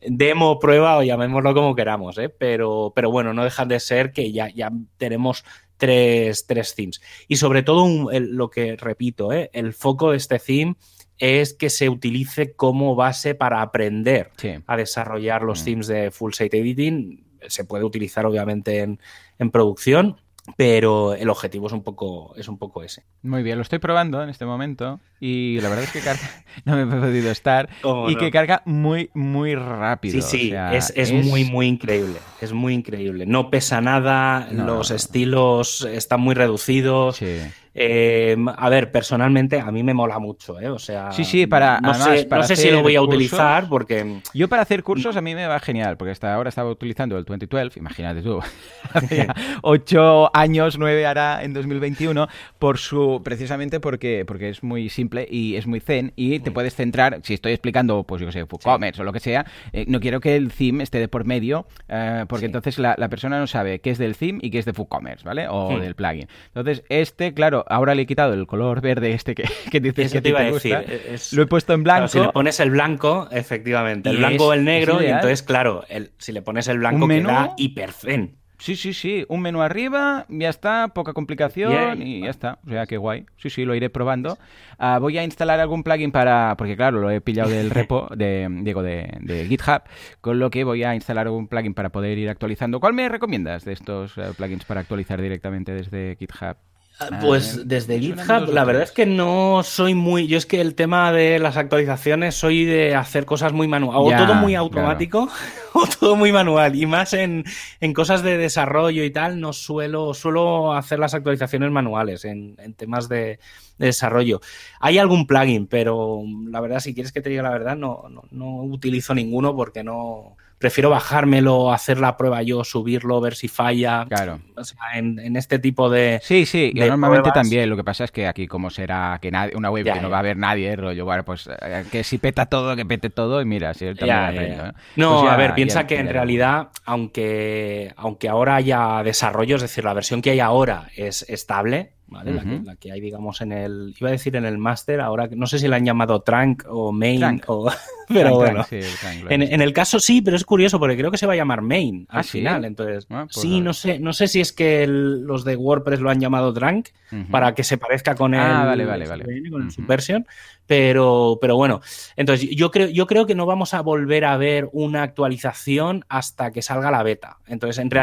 [0.05, 2.29] demo, prueba o llamémoslo como queramos, ¿eh?
[2.29, 5.45] pero, pero bueno, no dejan de ser que ya, ya tenemos
[5.77, 7.01] tres, tres themes.
[7.29, 9.51] Y sobre todo un- el- lo que repito, ¿eh?
[9.53, 10.75] el foco de este theme
[11.19, 14.55] es que se utilice como base para aprender Sí.
[14.67, 15.65] a desarrollar los Mm.
[15.65, 17.25] themes de full site editing.
[17.49, 18.99] Se puede utilizar obviamente en,
[19.39, 20.17] en producción,
[20.57, 23.05] pero el objetivo es un poco, es un poco ese.
[23.23, 26.21] Muy bien, lo estoy probando en este momento y la verdad es que carga,
[26.65, 28.21] no me he podido estar ¿Cómo y no?
[28.21, 30.21] que carga muy, muy rápido.
[30.21, 32.19] Sí, sí, o sea, es, es muy, muy increíble.
[32.41, 33.25] Es muy increíble.
[33.27, 37.17] No pesa nada, No, los estilos están muy reducidos.
[37.19, 37.39] Sí.
[37.75, 40.69] Eh, a ver, personalmente a mí me mola mucho, ¿eh?
[40.69, 43.01] O sea, Sí, sí, para- no además, sé, para no sé si lo voy a
[43.01, 46.51] cursos- utilizar porque Yo para hacer cursos a mí me va genial, porque hasta ahora
[46.51, 48.41] estaba utilizando el 2012, imagínate tú,
[49.63, 55.57] ocho años, nueve hará en 2021, por su, precisamente porque, porque es muy simple y
[55.57, 59.01] es muy zen y te puedes centrar, si estoy explicando, pues yo qué sé, WooCommerce
[59.03, 62.25] o lo que sea, eh, no quiero que el theme esté de por medio, eh,
[62.29, 62.47] porque Sí.
[62.47, 65.25] entonces la, la persona no sabe qué es del theme y qué es de WooCommerce,
[65.25, 65.47] ¿vale?
[65.49, 66.29] O del plugin.
[66.49, 70.15] Entonces, este, claro, ahora le he quitado el color verde este que, que dices eso
[70.15, 70.75] que te iba a decir.
[71.09, 72.13] es- Lo he puesto en claro, blanco.
[72.13, 76.11] si le pones el blanco, efectivamente, el blanco o el negro, y entonces, claro, el,
[76.19, 78.37] si le pones el blanco queda hiper zen.
[78.59, 79.25] Sí, sí, sí.
[79.29, 82.61] Un menú arriba, ya está, poca complicación y ya está.
[82.65, 83.27] O sea, qué guay.
[83.37, 84.39] Sí, sí, lo iré probando.
[84.79, 86.55] Ah, voy a instalar algún plugin para.
[86.57, 89.83] Porque, claro, lo he pillado del repo de, digo, de, de GitHub.
[90.21, 92.79] Con lo que voy a instalar algún plugin para poder ir actualizando.
[92.79, 96.55] ¿Cuál me recomiendas de estos eh, plugins para actualizar directamente desde GitHub?
[97.01, 100.29] Ah, Pues me- desde GitHub, la verdad es que no soy muy.
[100.29, 104.15] Yo es que el tema de las actualizaciones soy de hacer cosas muy manuales.
[104.21, 104.65] O todo muy claro.
[104.67, 105.29] automático
[105.73, 106.77] o todo muy manual.
[106.77, 107.45] Y más en,
[107.81, 112.75] en cosas de desarrollo y tal, no suelo, suelo hacer las actualizaciones manuales en, en
[112.75, 113.41] temas de,
[113.79, 114.41] de desarrollo.
[114.79, 118.23] Hay algún plugin, pero la verdad, si quieres que te diga la verdad, no, no,
[118.31, 120.37] no utilizo ninguno porque no.
[120.63, 124.07] Prefiero bajármelo, hacer la prueba yo, subirlo, ver si falla.
[124.09, 124.39] Claro.
[124.55, 126.21] O sea, en, en este tipo de.
[126.23, 127.35] Sí, sí, de normalmente pruebas.
[127.49, 127.69] también.
[127.69, 130.09] Lo que pasa es que aquí, como será que nadie, una web Ya, que no
[130.09, 133.43] va a haber nadie, rollo, bueno, pues eh, que si peta todo, que pete todo,
[133.43, 134.63] y mira, si él también Ya.
[134.65, 134.73] ¿no?
[135.17, 139.83] No, Pues a ver, piensa que en realidad, aunque, aunque ahora haya desarrollo, es decir,
[139.83, 142.33] la versión que hay ahora es estable, ¿vale?
[142.33, 142.65] la, que, Ujú.
[142.65, 143.95] la que hay, digamos, en el.
[143.99, 146.65] Iba a decir en el máster, ahora que- no sé si la han llamado Trunk
[146.69, 147.45] o Main Trunk.
[147.49, 147.71] o.
[148.09, 148.63] Pero bueno.
[148.65, 151.37] sí, el En, el caso sí, pero es curioso porque creo que se va a
[151.37, 152.31] llamar Main al ¿Ah, sí?
[152.39, 152.65] final.
[152.67, 153.63] Entonces, Ah, pues sí, a ver.
[153.63, 156.89] no sé, no sé si es que el- los de WordPress lo han llamado Trunk
[157.31, 159.25] para que se parezca con el, Ah, vale, vale, vale.
[159.25, 159.77] SVN, con el Ujú.
[159.83, 160.27] Subversion,
[160.67, 161.81] pero, pero bueno,
[162.17, 166.51] entonces yo creo, yo creo que no vamos a volver a ver una actualización hasta
[166.51, 167.39] que salga la beta.
[167.47, 168.01] Entonces, en Vale.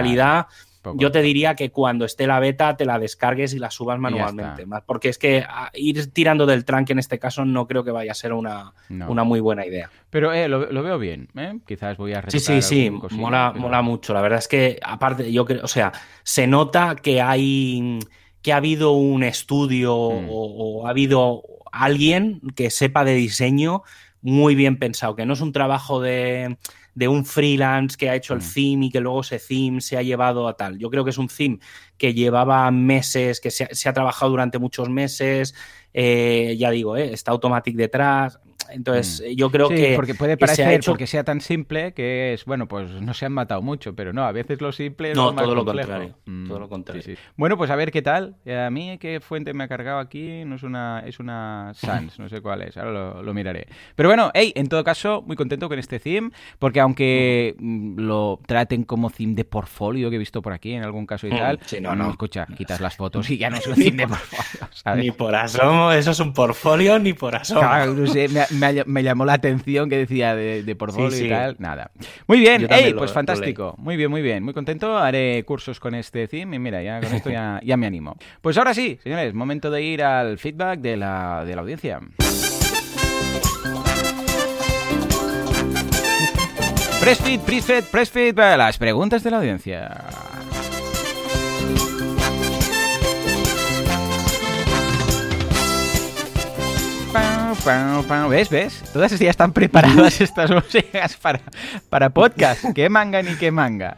[0.81, 0.97] Poco.
[0.97, 4.65] yo te diría que cuando esté la beta te la descargues y la subas manualmente.
[4.85, 8.11] Porque es que a- ir tirando del trunk en este caso no creo que vaya
[8.11, 9.11] a ser una, No.
[9.11, 9.89] una muy buena idea.
[10.09, 11.59] Pero eh, lo, lo veo bien, ¿eh?
[11.67, 14.13] Quizás voy a Sí, sí, sí, cosilla, mola, pero- mola mucho.
[14.13, 15.91] La verdad es que, aparte, yo creo, o sea,
[16.23, 17.99] se nota que hay,
[18.41, 20.27] que ha habido un estudio Mm.
[20.29, 23.83] o, o ha habido alguien que sepa de diseño
[24.21, 26.57] muy bien pensado, que no es un trabajo de,
[26.99, 28.53] de un freelance que ha hecho el Mm.
[28.53, 30.77] theme y que luego ese theme se ha llevado a tal.
[30.77, 31.59] Yo creo que es un theme
[31.97, 35.55] que llevaba meses, que se ha, se ha trabajado durante muchos meses,
[35.93, 38.38] eh, ya digo, eh, está Automatic detrás.
[38.71, 41.23] Entonces, eh, yo creo sí, que porque puede que se ha parecer, hecho- porque sea
[41.23, 44.62] tan simple, que es, bueno, pues no se han matado mucho, pero no, a veces
[44.62, 45.89] lo simple es No, lo más todo lo complejo.
[45.91, 47.01] contrario, Mm, todo lo contrario.
[47.01, 47.21] sí, sí.
[47.36, 48.36] Bueno, pues a ver qué tal.
[48.45, 50.43] Eh, A mí, ¿qué fuente me ha cargado aquí?
[50.45, 53.67] No es una, es una Sans, no sé cuál es, ahora lo, lo miraré.
[53.95, 58.39] Pero bueno, hey, en todo caso, muy contento con este theme, porque aunque mm, lo
[58.45, 61.38] traten como theme de portfolio que he visto por aquí en algún caso y Mm,
[61.38, 62.10] tal, sí, no, no.
[62.12, 65.03] escucha, quitas las fotos y ya no es un theme de portfolio, ¿sabes?
[65.05, 67.62] Ni por asomo, eso es un portfolio ni por asomo.
[67.62, 68.45] Claro, no sé, me,
[68.86, 71.26] me llamó la atención que decía de, de portfolio Sí, sí.
[71.26, 71.56] y tal.
[71.60, 71.91] Nada.
[72.28, 73.76] Muy bien, ey, lo- pues fantástico.
[73.78, 74.43] Muy bien, muy bien.
[74.43, 74.98] Muy contento.
[74.98, 78.15] Haré cursos con este theme y mira, ya con esto ya, ya me animo.
[78.41, 82.00] Pues ahora sí, señores, momento de ir al feedback de la, de la audiencia.
[87.00, 89.89] Pressfit, Pressfit, Pressfit, las preguntas de la audiencia.
[98.29, 98.49] ¿Ves?
[98.51, 98.83] ¿Ves?
[98.93, 101.41] Todas ya están preparadas estas músicas para,
[101.89, 102.63] para podcast.
[102.75, 103.97] ¿Qué manga ni qué manga?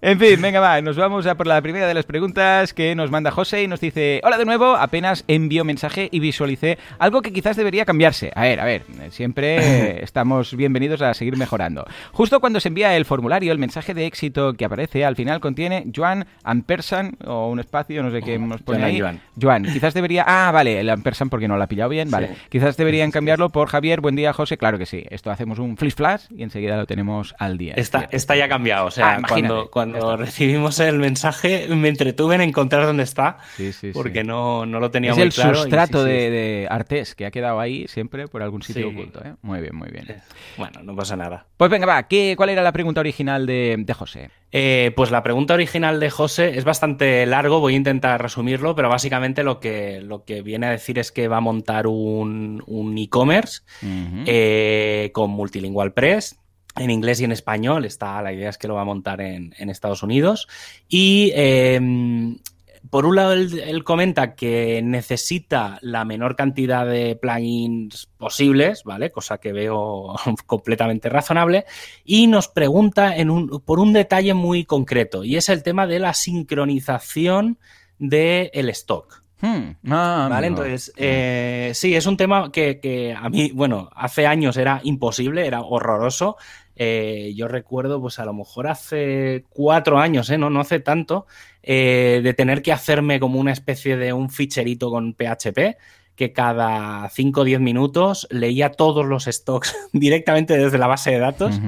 [0.00, 3.10] En fin, venga, va, nos vamos a por la primera de las preguntas que nos
[3.10, 7.32] manda José y nos dice: Hola de nuevo, apenas envío mensaje y visualicé algo que
[7.32, 8.30] quizás debería cambiarse.
[8.36, 11.84] A ver, a ver, siempre estamos bienvenidos a seguir mejorando.
[12.12, 15.86] Justo cuando se envía el formulario, el mensaje de éxito que aparece al final contiene
[15.94, 19.00] Joan Ampersan o un espacio, no sé qué nos pone ahí.
[19.00, 19.20] Joan.
[19.40, 20.24] Joan, quizás debería.
[20.24, 22.08] Ah, vale, el Ampersan porque no lo ha pillado bien.
[22.12, 22.34] Vale, Sí.
[22.48, 24.00] quizás deberían cambiarlo por Javier.
[24.02, 24.58] Buen día, José.
[24.58, 25.04] Claro que sí.
[25.08, 27.72] Esto hacemos un flash flash y enseguida lo tenemos al día.
[27.76, 28.86] Está, está ya cambiado.
[28.86, 33.72] O sea, Ah, cuando, cuando recibimos el mensaje, me entretuve en encontrar dónde está, Sí,
[33.72, 33.90] sí, sí.
[33.94, 35.52] porque no, no lo tenía Es muy el claro.
[35.52, 38.88] y sustrato sí, sí, de, de Artés que ha quedado ahí siempre por algún sitio
[38.90, 38.94] Sí.
[38.94, 39.20] oculto.
[39.24, 39.34] ¿eh?
[39.42, 40.06] Muy bien, muy bien.
[40.58, 41.46] Bueno, no pasa nada.
[41.56, 42.02] Pues venga, va.
[42.04, 44.30] ¿qué, ¿Cuál era la pregunta original de, de José?
[44.54, 48.90] Eh, pues la pregunta original de José es bastante largo, voy a intentar resumirlo, pero
[48.90, 52.81] básicamente lo que, lo que viene a decir es que va a montar un, un
[52.96, 54.24] e-commerce Ujú.
[54.26, 56.36] eh, con Multilingual Press.
[56.76, 59.54] En inglés y en español, está, la idea es que lo va a montar en,
[59.58, 60.48] en Estados Unidos.
[60.88, 61.78] Y eh,
[62.90, 69.10] por un lado, él, él comenta que necesita la menor cantidad de plugins posibles, ¿vale?
[69.10, 70.14] Cosa que veo
[70.46, 71.64] completamente razonable.
[72.04, 76.00] Y nos pregunta en un, por un detalle muy concreto, y es el tema de
[76.00, 77.58] la sincronización
[77.98, 79.21] del stock.
[79.42, 79.74] Hmm.
[79.90, 84.56] Ah, Vale, entonces, eh, sí, es un tema que, que a mí, bueno, hace años
[84.56, 86.36] era imposible, era horroroso.
[86.76, 90.38] Eh, yo recuerdo, pues a lo mejor hace cuatro años, ¿eh?
[90.38, 91.26] no, no hace tanto,
[91.62, 95.76] eh, de tener que hacerme como una especie de un ficherito con PHP
[96.14, 101.18] que cada 5 o 10 minutos leía todos los stocks directamente desde la base de
[101.18, 101.58] datos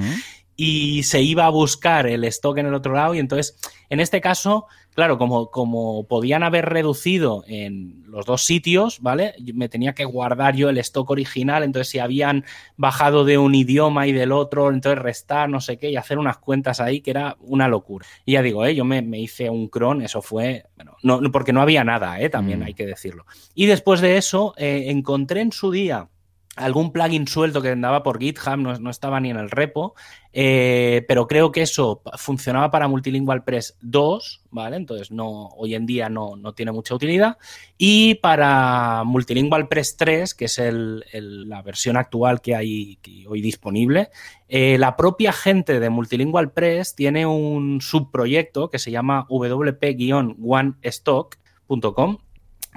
[0.55, 3.57] y se iba a buscar el stock en el otro lado y entonces
[3.89, 9.35] en este caso, claro, como, como podían haber reducido en los dos sitios, ¿vale?
[9.55, 12.45] Me tenía que guardar yo el stock original, entonces si habían
[12.77, 16.39] bajado de un idioma y del otro, entonces restar, no sé qué, y hacer unas
[16.39, 18.07] cuentas ahí que era una locura.
[18.25, 18.75] Y ya digo, ¿eh?
[18.75, 22.21] yo me, me hice un cron, eso fue, bueno, no, no- porque no había nada,
[22.21, 22.31] ¿eh?
[22.31, 22.63] también Mm.
[22.63, 23.27] hay que decirlo.
[23.55, 26.09] Y después de eso, eh, encontré en su día
[26.57, 29.95] algún plugin suelto que andaba por GitHub, no, no estaba ni en el repo,
[30.33, 34.77] eh, pero creo que eso funcionaba para Multilingual Press 2, ¿vale?
[34.77, 37.39] Entonces no, hoy en día no, no tiene mucha utilidad.
[37.77, 41.05] Y para Multilingual Press 3, que es el-
[41.49, 44.11] la versión actual que hay hoy disponible,
[44.49, 52.19] eh, la propia gente de Multilingual Press tiene un subproyecto que se llama wp-onestock.com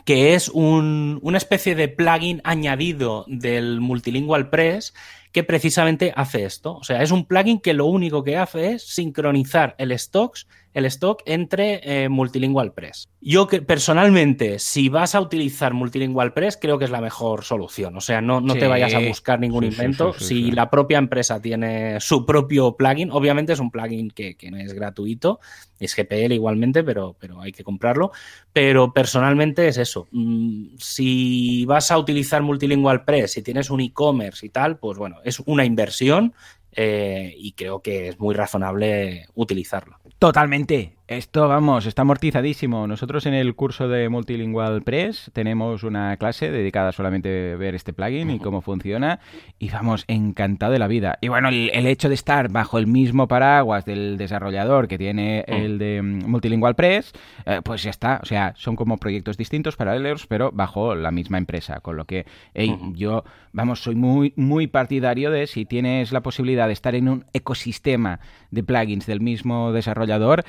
[0.08, 4.94] que es un- una especie de plugin añadido del Multilingual Press
[5.38, 6.78] que precisamente hace esto.
[6.78, 10.86] O sea, es un plugin que lo único que hace es sincronizar el stocks, el
[10.86, 13.08] stock entre eh, Multilingual Press.
[13.22, 17.96] Yo que personalmente, si vas a utilizar Multilingual Press, creo que es la mejor solución.
[17.98, 18.60] O sea, no, no Sí.
[18.62, 20.14] te vayas a buscar ningún Sí, invento.
[20.14, 24.50] sí, si la propia empresa tiene su propio plugin, obviamente es un plugin que, que
[24.52, 25.40] no es gratuito,
[25.80, 28.12] es GPL igualmente, pero, pero hay que comprarlo.
[28.54, 30.08] Pero personalmente es eso.
[30.12, 35.18] Mm, Si vas a utilizar Multilingual Press, si tienes un e-commerce y tal, pues bueno,
[35.28, 36.34] es una inversión
[36.72, 40.00] eh, y creo que es muy razonable utilizarlo.
[40.20, 40.97] Totalmente.
[41.08, 42.86] Esto, vamos, está amortizadísimo.
[42.86, 47.94] Nosotros en el curso de Multilingual Press tenemos una clase dedicada solamente a ver este
[47.94, 49.22] plugin y cómo funciona.
[49.58, 51.18] Y vamos, encantado de la vida.
[51.22, 55.46] Y bueno, el, el hecho de estar bajo el mismo paraguas del desarrollador que tiene
[55.48, 57.14] el de mm, Multilingual Press,
[57.46, 58.20] eh, pues ya está.
[58.22, 61.80] O sea, son como proyectos distintos, paralelos, pero bajo la misma empresa.
[61.80, 66.68] Con lo que, hey, yo, vamos, soy muy, muy partidario de si tienes la posibilidad
[66.68, 68.20] de estar en un ecosistema
[68.52, 70.44] de plugins del mismo desarrollador,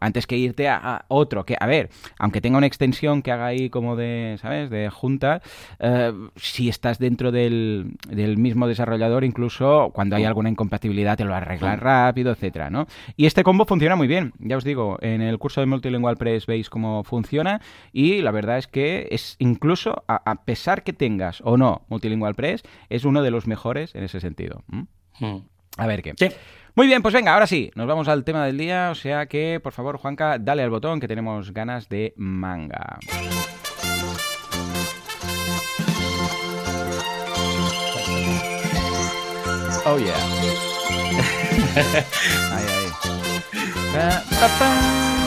[0.00, 1.44] antes que irte a, a otro.
[1.44, 5.42] Que, a ver, aunque tenga una extensión que haga ahí como de, ¿sabes?, de junta,
[5.78, 11.34] eh, si estás dentro del, del mismo desarrollador, incluso cuando hay alguna incompatibilidad te lo
[11.34, 12.86] arreglas rápido, etcétera, ¿no?
[13.16, 16.46] Y este combo funciona muy bien, ya os digo, en el curso de Multilingual Press
[16.46, 17.60] veis cómo funciona
[17.92, 22.34] y la verdad es que es incluso, a, a pesar que tengas o no Multilingual
[22.34, 24.62] Press, es uno de los mejores en ese sentido.
[24.68, 25.36] Mm.
[25.76, 26.14] A ver qué.
[26.16, 26.28] Sí.
[26.78, 29.58] Muy bien, pues venga, ahora sí, nos vamos al tema del día, o sea que,
[29.60, 33.00] por favor, Juanca, dale al botón que tenemos ganas de manga.
[39.86, 40.14] Oh yeah.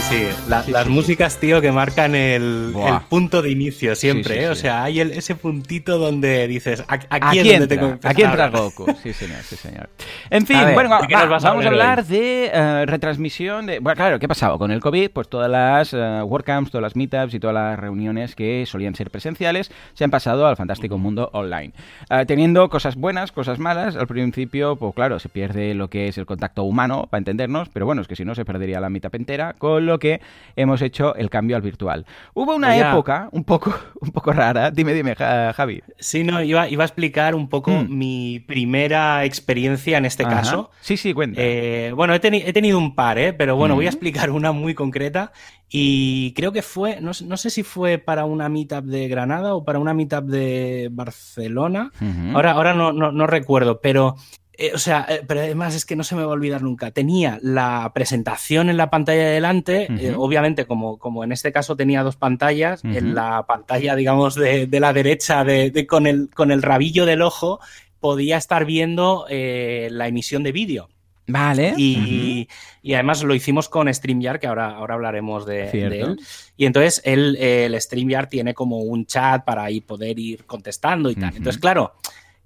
[0.00, 0.70] Sí, sí.
[0.70, 2.72] las músicas, tío, que marcan el,
[3.08, 4.48] punto de inicio siempre, ¿eh?
[4.48, 8.86] O sea, hay ese puntito donde dices, aquí, es donde tengo Aquí entra Goku.
[9.02, 9.88] Sí, señor, sí, señor.
[10.30, 13.80] En fin, bueno, vamos a hablar de uh, retransmisión de...
[13.80, 14.58] Bueno, claro, ¿qué ha pasado?
[14.58, 18.34] Con el COVID, pues todas las uh, WordCamps, todas las meetups y todas las reuniones
[18.34, 21.72] que solían ser presenciales se han pasado al fantástico mundo online.
[22.10, 26.18] Uh, teniendo cosas buenas, cosas malas, al principio, pues claro, se pierde lo que es
[26.18, 29.14] el contacto humano, para entendernos, pero bueno, es que si no se perdería la meetup
[29.16, 30.20] entera, con lo que
[30.54, 32.06] hemos hecho el cambio al virtual.
[32.34, 35.82] Hubo una época un poco, un poco rara, dime, dime, Javi.
[35.98, 37.88] Sí, no, iba, iba a explicar un poco mm.
[37.88, 40.70] mi primera experiencia en este caso.
[40.80, 41.40] Sí, sí, cuenta.
[41.42, 43.32] Eh, bueno, he, tenido un par, ¿eh?
[43.32, 43.92] pero bueno, voy a mm.
[43.92, 45.32] explicar una muy concreta
[45.70, 49.78] y creo que fue, no, sé si fue para una meetup de Granada o para
[49.78, 51.92] una meetup de Barcelona.
[52.32, 54.16] Ahora, ahora no, no, recuerdo, pero
[54.60, 56.90] eh, o sea, eh, pero además es que no se me va a olvidar nunca.
[56.90, 61.76] Tenía la presentación en la pantalla de delante, eh, obviamente como, como en este caso
[61.76, 66.62] tenía dos pantallas, en la pantalla, digamos, de, la derecha, de, con, el, con el
[66.62, 67.60] rabillo del ojo,
[68.00, 70.88] podía estar viendo la emisión de vídeo.
[71.28, 71.74] Vale.
[71.76, 72.48] Y,
[72.92, 76.18] además lo hicimos con StreamYard, que ahora, ahora hablaremos de, él.
[76.56, 81.14] Y entonces el, el StreamYard tiene como un chat para ahí poder ir contestando y
[81.14, 81.36] tal.
[81.36, 81.92] Entonces, claro,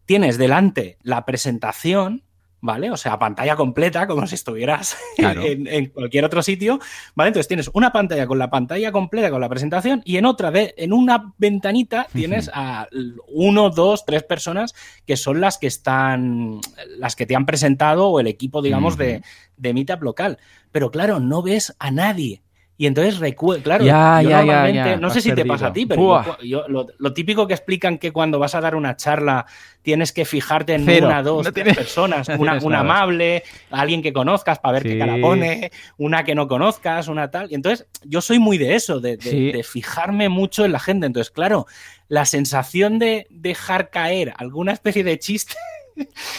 [0.06, 2.22] tienes delante la presentación,
[2.60, 2.90] ¿vale?
[2.90, 6.78] O sea, pantalla completa, como si estuvieras en, cualquier otro sitio,
[7.14, 7.28] ¿vale?
[7.28, 10.74] Entonces tienes una pantalla con la pantalla completa, con la presentación, y en otra, de,
[10.78, 12.88] en una ventanita, tienes a
[13.28, 14.74] uno, dos, tres personas
[15.06, 16.60] que son las que están,
[16.96, 19.22] las que te han presentado o el equipo, digamos, de,
[19.56, 20.38] de Meetup local.
[20.70, 22.42] Pero claro, no ves a nadie.
[22.82, 23.16] Y entonces
[23.62, 27.46] claro, ya, ya, ya, no sé si te pasa a ti, pero yo, lo, típico
[27.46, 29.46] que explican que cuando vas a dar una charla
[29.82, 34.82] tienes que fijarte en una, dos, tres personas, una, amable, alguien que conozcas para ver
[34.82, 37.52] qué cara pone, una que no conozcas, una tal.
[37.52, 41.06] Y entonces yo soy muy de eso, de, de fijarme mucho en la gente.
[41.06, 41.68] Entonces, claro,
[42.08, 45.54] la sensación de dejar caer alguna especie de chiste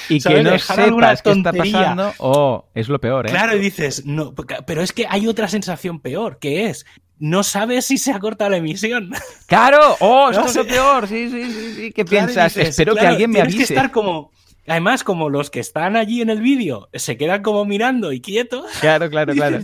[0.10, 3.30] y que no sepas qué está pasando, oh, es lo peor, ¿eh?
[3.32, 6.86] Claro, y dices, no, pero es que hay otra sensación peor, que es,
[7.20, 9.12] no sabes si se ha cortado la emisión.
[9.48, 12.58] Claro, oh, esto es lo peor, sí, sí, sí, ¿qué piensas?
[12.58, 13.58] Espero que alguien me avise.
[13.58, 14.32] Tienes que estar como,
[14.68, 18.72] Además, como los que están allí en el vídeo se quedan como mirando y quietos.
[18.80, 19.60] Claro, claro, claro.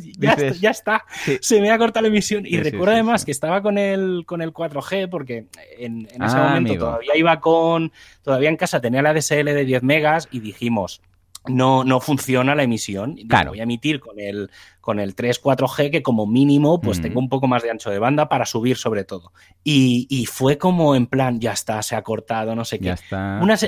[0.60, 1.06] ya, está,
[1.40, 2.46] se me ha cortado la emisión.
[2.46, 5.46] Y recuerdo además que estaba con el, con el 4G, porque
[5.78, 7.92] en, ese ah, momento todavía iba con.
[8.24, 11.02] Todavía en casa tenía la DSL de 10 megas y dijimos,
[11.48, 13.16] no, no funciona la emisión.
[13.28, 13.52] Claro.
[13.52, 14.50] Voy a emitir con el,
[14.82, 18.30] con el 3-4G que como mínimo pues tengo un poco más de ancho de banda
[18.30, 19.32] para subir sobre todo.
[19.64, 22.96] Y, fue como en plan, ya está, se ha cortado, no sé qué.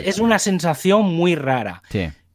[0.04, 1.82] es una sensación muy rara.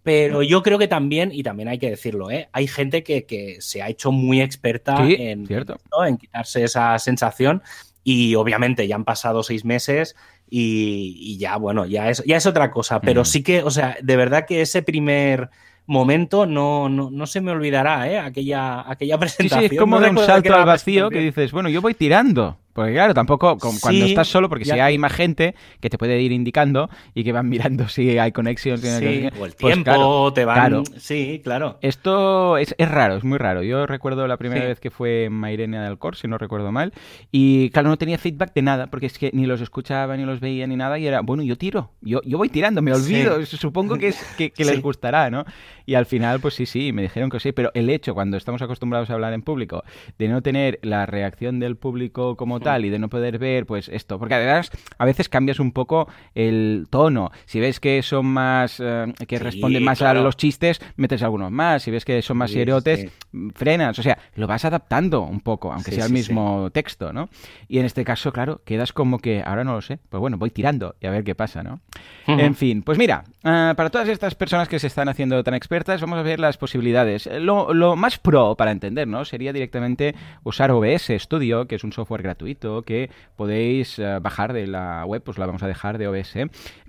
[0.03, 2.49] Pero yo creo que también, y también hay que decirlo, ¿eh?
[2.53, 7.61] hay gente que, se ha hecho muy experta en, en quitarse esa sensación
[8.05, 10.15] y obviamente ya han pasado seis meses
[10.49, 13.01] y, ya, bueno, ya es, ya es otra cosa.
[13.01, 15.51] Pero sí que, o sea, de verdad que ese primer
[15.87, 18.19] momento no, no, no se me olvidará, ¿eh?
[18.19, 19.63] Aquella, aquella presentación.
[19.63, 22.59] Sí, sí, es como de un salto al vacío que dices, bueno, yo voy tirando.
[22.77, 26.31] Porque claro, tampoco cuando estás solo, porque si hay más gente que te puede ir
[26.31, 28.77] indicando y que van mirando si hay conexión.
[28.77, 30.85] Si sí, o el pues tiempo, te van...
[30.99, 31.79] Sí, claro.
[31.81, 33.63] Esto es, raro, es muy raro.
[33.63, 36.93] Yo recuerdo la primera vez que fue Mairene del Cor, si no recuerdo mal,
[37.33, 40.41] y claro, no tenía feedback de nada, porque es que ni los escuchaba, ni los
[40.41, 43.97] veía, ni nada, y era, bueno, yo tiro, yo, yo voy tirando, me olvido, supongo
[43.97, 45.47] que, es, que, les gustará, ¿no?
[45.87, 48.61] Y al final, pues sí, sí, me dijeron que sí, pero el hecho, cuando estamos
[48.61, 49.83] acostumbrados a hablar en público,
[50.19, 54.19] de no tener la reacción del público como y de no poder ver pues esto,
[54.19, 59.13] porque además a veces cambias un poco el tono, si ves que son más, eh,
[59.27, 63.11] que responden más a los chistes, metes algunos más, si ves que son más seriotes,
[63.55, 67.29] frenas, o sea, lo vas adaptando un poco, aunque sea el mismo texto, ¿no?
[67.69, 70.51] Y en este caso, claro, quedas como que, ahora no lo sé, pues bueno, voy
[70.51, 71.81] tirando y a ver qué pasa, ¿no?
[72.27, 76.01] En fin, pues mira, eh, para todas estas personas que se están haciendo tan expertas,
[76.01, 77.29] vamos a ver las posibilidades.
[77.41, 79.25] Lo, lo más pro para entender, ¿no?
[79.25, 84.67] Sería directamente usar OBS Studio, que es un software gratuito que podéis eh, bajar de
[84.67, 86.35] la web, pues la vamos a dejar de OBS,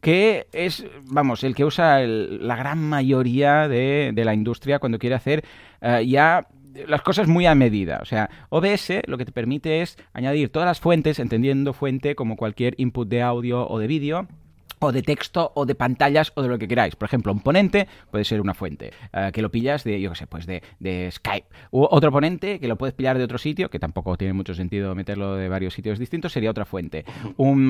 [0.02, 5.46] que es, vamos, el que usa la gran mayoría de, la industria cuando quiere hacer
[5.82, 6.48] eh, ya
[6.88, 8.00] las cosas muy a medida.
[8.02, 12.36] O sea, OBS lo que te permite es añadir todas las fuentes, entendiendo fuente como
[12.36, 14.28] cualquier input de audio o de vídeo
[14.80, 16.96] o de texto o de pantallas o de lo que queráis.
[16.96, 20.16] Por ejemplo, un ponente puede ser una fuente eh, que lo pillas de, yo qué
[20.16, 21.48] sé, pues de, de, Skype.
[21.72, 24.96] U otro ponente que lo puedes pillar de otro sitio, que tampoco tiene mucho sentido
[24.96, 27.06] meterlo de varios sitios distintos, sería otra fuente.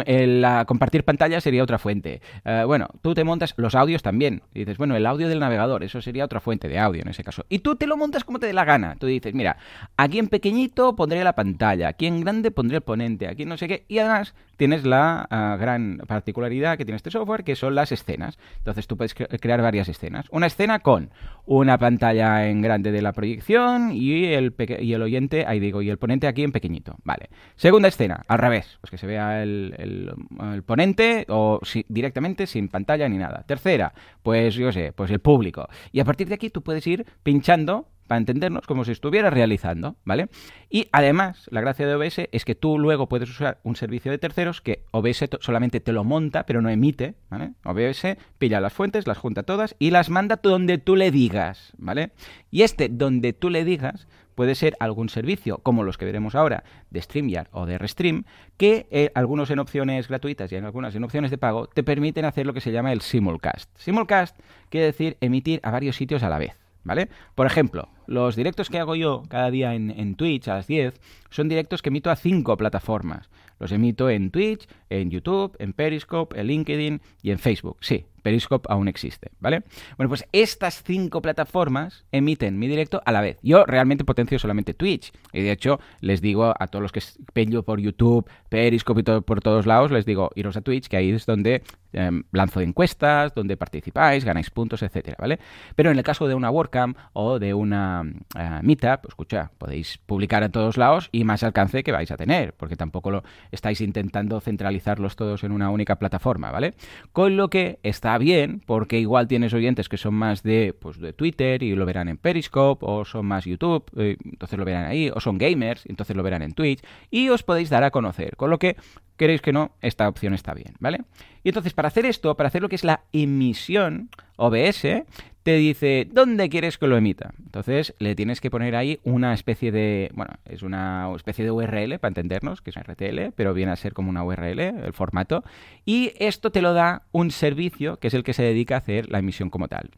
[0.06, 2.22] El, compartir pantalla sería otra fuente.
[2.46, 4.44] Uh, bueno, tú te montas los audios también.
[4.54, 7.46] Dices, bueno, el audio del navegador, eso sería otra fuente de audio en ese caso.
[7.50, 8.96] Y tú te lo montas como te dé la gana.
[9.00, 9.58] Tú dices, mira,
[9.98, 13.68] aquí en pequeñito pondré la pantalla, aquí en grande pondré el ponente, aquí no sé
[13.68, 13.86] qué.
[13.88, 18.38] Y además tienes la uh, gran particularidad que tiene este software, que son las escenas.
[18.58, 20.26] Entonces tú puedes cre crear varias escenas.
[20.32, 21.12] Una escena con
[21.46, 25.98] una pantalla en grande de la proyección y el, y oyente, ahí digo, y el
[25.98, 26.96] ponente aquí en pequeñito.
[27.04, 27.30] Vale.
[27.56, 33.08] Segunda escena, al revés, pues que se vea el ponente o si, directamente sin pantalla
[33.08, 33.44] ni nada.
[33.48, 33.94] Tercera,
[34.24, 35.68] pues yo sé, pues el público.
[35.92, 39.96] Y a partir de aquí tú puedes ir pinchando para entendernos, como si estuviera realizando,
[40.06, 40.30] ¿vale?
[40.70, 44.18] Y además, la gracia de OBS es que tú luego puedes usar un servicio de
[44.18, 47.54] terceros que OBS solamente te lo monta, pero no emite, ¿vale?
[47.64, 52.12] OBS pilla las fuentes, las junta todas y las manda donde tú le digas, ¿vale?
[52.50, 56.64] Y este donde tú le digas puede ser algún servicio, como los que veremos ahora,
[56.92, 61.04] de StreamYard o de Restream, que eh, algunos en opciones gratuitas y en algunas en
[61.04, 63.76] opciones de pago te permiten hacer lo que se llama el simulcast.
[63.80, 64.38] Simulcast
[64.70, 66.56] quiere decir emitir a varios sitios a la vez.
[66.84, 67.10] ¿Vale?
[67.36, 71.00] Por ejemplo, los directos que hago yo cada día en, Twitch a las 10
[71.30, 73.30] son directos que emito a cinco plataformas.
[73.60, 77.78] Los emito en Twitch, en YouTube, en Periscope, en LinkedIn y en Facebook.
[77.82, 79.64] Sí, Periscope aún existe, ¿vale?
[79.98, 83.38] Bueno, pues estas cinco plataformas emiten mi directo a la vez.
[83.42, 85.12] Yo realmente potencio solamente Twitch.
[85.34, 87.02] Y de hecho, les digo a todos los que
[87.34, 90.98] pello por YouTube, Periscope y todo, por todos lados, les digo, iros a Twitch, que
[90.98, 95.40] ahí es donde eh, lanzo encuestas, donde participáis, ganáis puntos, etcétera, ¿vale?
[95.76, 99.98] Pero en el caso de una WordCamp o de una uh, Meetup, pues, escucha, podéis
[100.00, 103.82] publicar en todos lados y más alcance que vais a tener, porque tampoco lo estáis
[103.82, 106.74] intentando centralizarlos todos en una única plataforma, ¿vale?
[107.12, 111.14] Con lo que está bien, porque igual tienes oyentes que son más de, pues, de
[111.14, 115.10] Twitter y lo verán en Periscope, o son más YouTube, eh, entonces lo verán ahí,
[115.10, 118.50] o son gamers, entonces lo verán en Twitch, y os podéis dar a conocer, con
[118.50, 118.76] lo que
[119.18, 121.02] queréis que no, esta opción está bien, ¿vale?
[121.44, 125.04] Y entonces para hacer esto, para hacer lo que es la emisión OBS,
[125.48, 127.34] te dice dónde quieres que lo emita.
[127.42, 132.00] Entonces le tienes que poner ahí una especie de, bueno, es una especie de URL
[132.00, 135.46] para entendernos, que es RTL, pero viene a ser como una URL, el formato.
[135.86, 139.10] Y esto te lo da un servicio que es el que se dedica a hacer
[139.10, 139.92] la emisión como tal.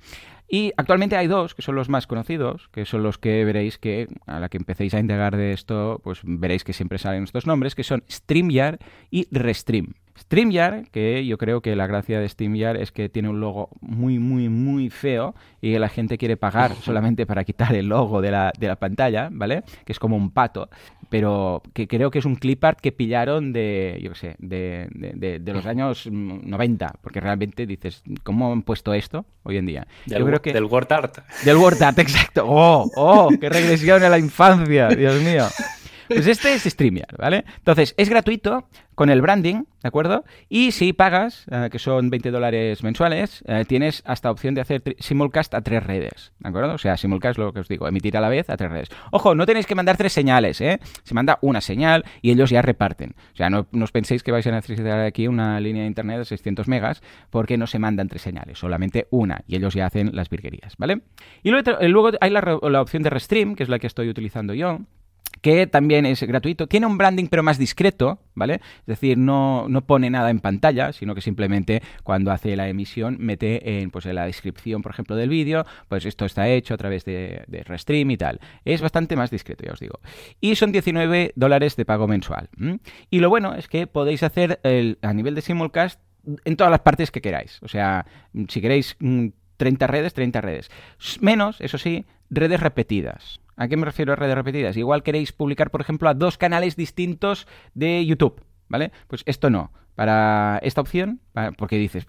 [0.48, 4.08] Y actualmente hay dos, que son los más conocidos, que son los que veréis que,
[4.28, 7.74] a la que empecéis a indagar de esto, pues veréis que siempre salen estos nombres,
[7.74, 8.78] que son StreamYard
[9.10, 9.96] y Restream.
[10.20, 14.20] StreamYard, que yo creo que la gracia de StreamYard es que tiene un logo muy,
[14.20, 18.32] muy, muy feo y que la gente quiere pagar solamente para quitar el logo de
[18.32, 19.64] la, de la pantalla, ¿vale?
[19.86, 20.70] Que es como un pato,
[21.10, 24.88] pero que creo que es un clip art que pillaron de, yo qué sé, de,
[24.92, 29.88] de, de, los años 90, porque realmente dices, ¿cómo han puesto esto hoy en día?
[30.06, 31.18] Del, yo creo que, del Word Art.
[31.44, 32.46] Del Word Art, exacto.
[32.48, 32.90] ¡Oh!
[32.96, 33.30] ¡Oh!
[33.40, 34.90] ¡Qué regresión a la infancia!
[34.90, 35.46] Dios mío.
[36.10, 37.46] Pues este es StreamYard, ¿vale?
[37.58, 40.26] Entonces, es gratuito con el branding, ¿de acuerdo?
[40.50, 44.84] Y si pagas, eh, que son 20 dólares mensuales, eh, tienes hasta opción de hacer
[44.98, 46.74] simulcast a tres redes, ¿de acuerdo?
[46.74, 48.90] O sea, simulcast lo que os digo, emitir a la vez a tres redes.
[49.12, 50.80] Ojo, no tenéis que mandar tres señales, ¿eh?
[51.04, 53.16] Se manda una señal y ellos ya reparten.
[53.34, 56.18] O sea, no, no os penséis que vais a necesitar aquí una línea de internet
[56.18, 60.10] de 600 megas porque no se mandan tres señales, solamente una y ellos ya hacen
[60.14, 61.04] las virguerías, ¿vale?
[61.44, 64.54] Y luego, luego hay la, la opción de Restream, que es la que estoy utilizando
[64.54, 64.80] yo,
[65.42, 66.68] que también es gratuito.
[66.68, 68.56] Tiene un branding pero más discreto, ¿vale?
[68.82, 73.18] Es decir, no, no, pone nada en pantalla, sino que simplemente cuando hace la emisión
[73.20, 76.78] mete en, pues, en la descripción, por ejemplo, del vídeo, pues esto está hecho a
[76.78, 78.40] través de, de Restream y tal.
[78.66, 80.00] Es bastante más discreto, ya os digo.
[80.42, 82.50] Y son 19 dólares de pago mensual.
[83.10, 86.00] Y lo bueno es que podéis hacer el, a nivel de simulcast
[86.46, 87.60] en todas las partes que queráis.
[87.62, 88.06] O sea,
[88.48, 88.98] si queréis
[89.58, 90.72] 30 redes, 30 redes.
[91.22, 93.40] Menos, eso sí, redes repetidas.
[93.60, 94.78] ¿A qué me refiero a redes repetidas?
[94.78, 98.94] Igual queréis publicar, por ejemplo, a dos canales distintos de YouTube, ¿vale?
[99.10, 99.74] Pues esto no.
[100.00, 101.20] Para esta opción,
[101.58, 102.08] porque dices,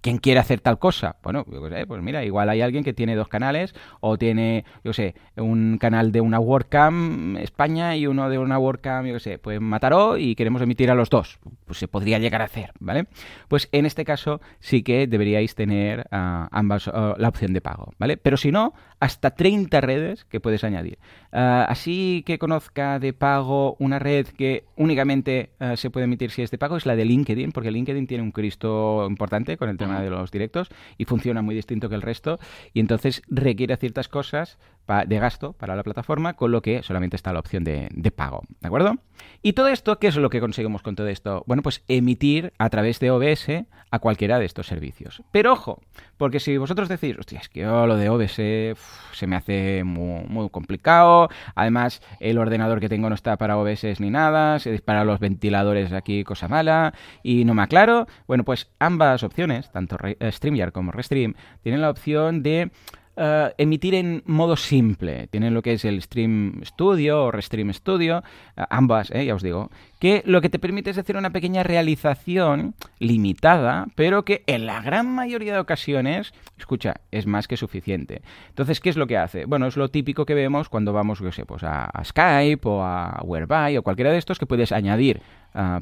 [0.00, 1.16] ¿quién quiere hacer tal cosa?
[1.24, 5.78] Bueno, pues mira, igual hay alguien que tiene dos canales o tiene, yo sé, un
[5.78, 10.36] canal de una WordCamp España y uno de una WordCamp, yo sé, pues Mataró y
[10.36, 11.40] queremos emitir a los dos.
[11.64, 13.08] Pues se podría llegar a hacer, ¿vale?
[13.48, 18.16] Pues en este caso sí que deberíais tener uh, ambas la opción de pago, ¿vale?
[18.16, 21.00] Pero si no, hasta 30 redes que puedes añadir.
[21.32, 26.52] Uh, así que conozca de pago una red que únicamente se puede emitir si es
[26.52, 29.76] de pago es la de LinkedIn LinkedIn, porque LinkedIn tiene un Cristo importante con el
[29.76, 30.68] tema de los directos
[30.98, 32.38] y funciona muy distinto que el resto
[32.72, 34.58] y entonces requiere ciertas cosas
[35.06, 38.66] de gasto para la plataforma, con lo que solamente está la opción de, pago, ¿de
[38.66, 38.98] acuerdo?
[39.42, 41.42] Y todo esto, ¿qué es lo que conseguimos con todo esto?
[41.46, 43.48] Bueno, pues emitir a través de OBS
[43.90, 45.22] a cualquiera de estos servicios.
[45.32, 45.80] Pero ojo,
[46.18, 48.76] porque si vosotros decís, hostia, es que yo lo de OBS
[49.12, 54.00] se me hace muy, muy, complicado, además el ordenador que tengo no está para OBS
[54.00, 58.70] ni nada, se dispara los ventiladores aquí, cosa mala, y no me aclaro, bueno, pues
[58.78, 59.96] ambas opciones, tanto
[60.30, 62.70] StreamYard como Restream, tienen la opción de
[63.16, 65.28] eh, emitir en modo simple.
[65.28, 68.24] Tienen lo que es el Stream Studio o Restream Studio,
[68.56, 69.70] eh, ambas, eh, ya os digo,
[70.04, 74.82] que lo que te permite es hacer una pequeña realización limitada, pero que en la
[74.82, 78.20] gran mayoría de ocasiones, escucha, es más que suficiente.
[78.50, 79.46] Entonces, ¿qué es lo que hace?
[79.46, 83.18] Bueno, es lo típico que vemos cuando vamos, yo sé, pues a, Skype o a
[83.24, 85.22] Whereby o cualquiera de estos que puedes añadir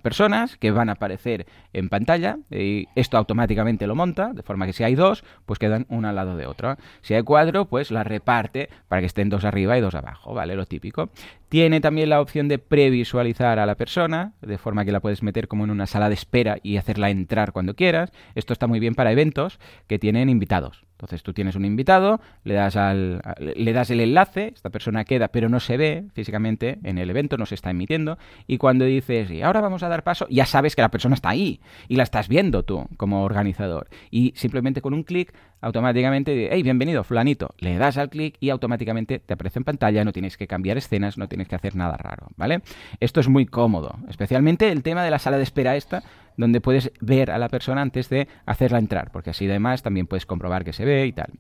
[0.03, 4.75] personas que van a aparecer en pantalla y esto automáticamente lo monta, de forma que
[4.75, 6.77] si hay dos, pues quedan una al lado de otra.
[7.01, 10.57] Si hay cuatro, pues la reparte para que estén dos arriba y dos abajo, ¿vale?
[10.57, 11.09] Lo típico.
[11.53, 15.49] Tiene también la opción de previsualizar a la persona, de forma que la puedes meter
[15.49, 18.11] como en una sala de espera y hacerla entrar cuando quieras.
[18.35, 20.87] Esto está muy bien para eventos que tienen invitados.
[20.93, 25.29] Entonces tú tienes un invitado, le das, al, le das el enlace, esta persona queda,
[25.29, 29.29] pero no se ve físicamente en el evento, no se está emitiendo, y cuando dices,
[29.31, 32.05] y ahora vamos a dar paso, ya sabes que la persona está ahí y la
[32.05, 33.89] estás viendo tú como organizador.
[34.13, 39.21] Y simplemente con un clic, automáticamente, hey, bienvenido, fulanito, le das al clic y automáticamente
[39.21, 42.27] te aparece en pantalla, no tienes que cambiar escenas, no tienes que hacer nada raro,
[42.37, 42.63] ¿vale?
[43.01, 46.03] Esto es muy cómodo, especialmente el tema de la sala de espera esta,
[46.37, 50.27] donde puedes ver a la persona antes de hacerla entrar, porque así además también puedes
[50.27, 51.31] comprobar que se ve y tal.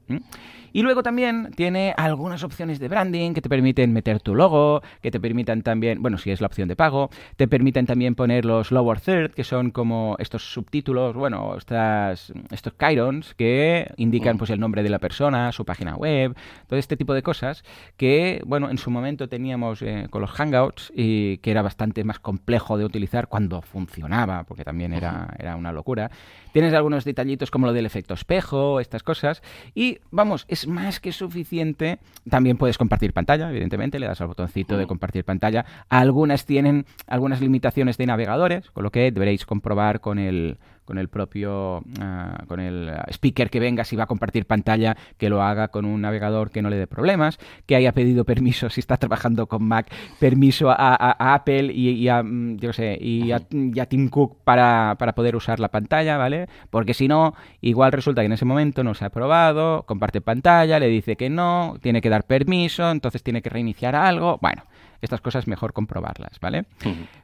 [0.72, 5.10] Y luego también tiene algunas opciones de branding que te permiten meter tu logo, que
[5.10, 8.70] te permitan también, bueno, si es la opción de pago, te permiten también poner los
[8.70, 14.38] lower third, que son como estos subtítulos, bueno, estas, estos chirons que indican mm.
[14.38, 16.34] pues el nombre de la persona, su página web,
[16.66, 17.64] todo este tipo de cosas
[17.98, 22.18] que, bueno, en su momento teníamos eh, con los Hangouts y que era bastante más
[22.18, 26.10] complejo de utilizar cuando funcionaba, porque también era, era una locura.
[26.52, 29.42] Tienes algunos detallitos como lo del efecto espejo, estas cosas,
[29.74, 31.98] y vamos, es más que suficiente.
[32.28, 35.64] También puedes compartir pantalla, evidentemente, le das al botoncito de compartir pantalla.
[35.88, 41.08] Algunas tienen algunas limitaciones de navegadores, con lo que deberéis comprobar con el, con el
[41.08, 45.68] propio ah, con el speaker que venga si va a compartir pantalla que lo haga
[45.68, 49.46] con un navegador que no le dé problemas que haya pedido permiso si está trabajando
[49.46, 53.40] con Mac permiso a, Apple y, a mm, yo sé y a,
[53.86, 58.26] Tim Cook para, para, poder usar la pantalla vale porque si no igual resulta que
[58.26, 62.08] en ese momento no se ha aprobado comparte pantalla le dice que no tiene que
[62.08, 64.62] dar permiso entonces tiene que reiniciar algo bueno
[65.02, 66.64] estas cosas mejor comprobarlas, ¿vale?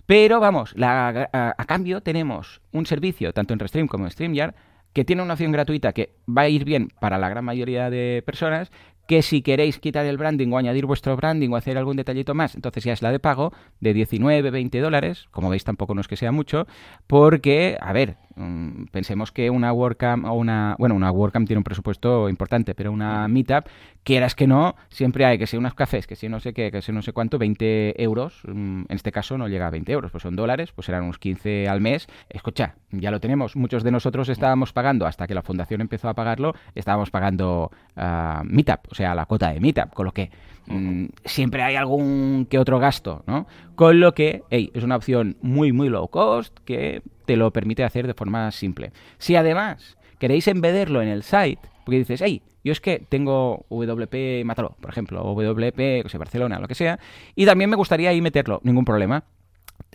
[0.06, 4.54] Pero vamos, a, cambio tenemos un servicio, tanto en Restream como en StreamYard,
[4.92, 8.22] que tiene una opción gratuita que va a ir bien para la gran mayoría de
[8.26, 8.70] personas,
[9.06, 12.54] que si queréis quitar el branding o añadir vuestro branding o hacer algún detallito más,
[12.54, 16.08] entonces ya es la de pago de 19, 20 dólares, como veis tampoco no es
[16.08, 16.66] que sea mucho,
[17.06, 21.64] porque, a ver, Mm, pensemos que una WordCamp o una, bueno, una WordCamp tiene un
[21.64, 23.66] presupuesto importante, pero una Meetup,
[24.04, 26.80] quieras que no, siempre hay que ser unos cafés, que si no sé qué, que
[26.80, 30.12] si no sé cuánto, 20 euros, mm, en este caso no llega a 20 euros,
[30.12, 32.06] pues son dólares, pues serán unos 15 al mes.
[32.28, 36.14] Escucha, ya lo tenemos, muchos de nosotros estábamos pagando, hasta que la fundación empezó a
[36.14, 40.30] pagarlo, estábamos pagando uh, Meetup, o sea, la cuota de Meetup, con lo que
[40.68, 43.46] mm, siempre hay algún que otro gasto, ¿no?
[43.74, 47.84] Con lo que, hey, es una opción muy, muy low cost que te lo permite
[47.84, 48.92] hacer de forma simple.
[49.18, 54.44] Si además queréis embederlo en el site, porque dices, hey, yo es que tengo WP
[54.44, 56.98] Mataró, por ejemplo, o WP, o Barcelona, lo que sea,
[57.34, 59.24] y también me gustaría ahí meterlo, ningún problema.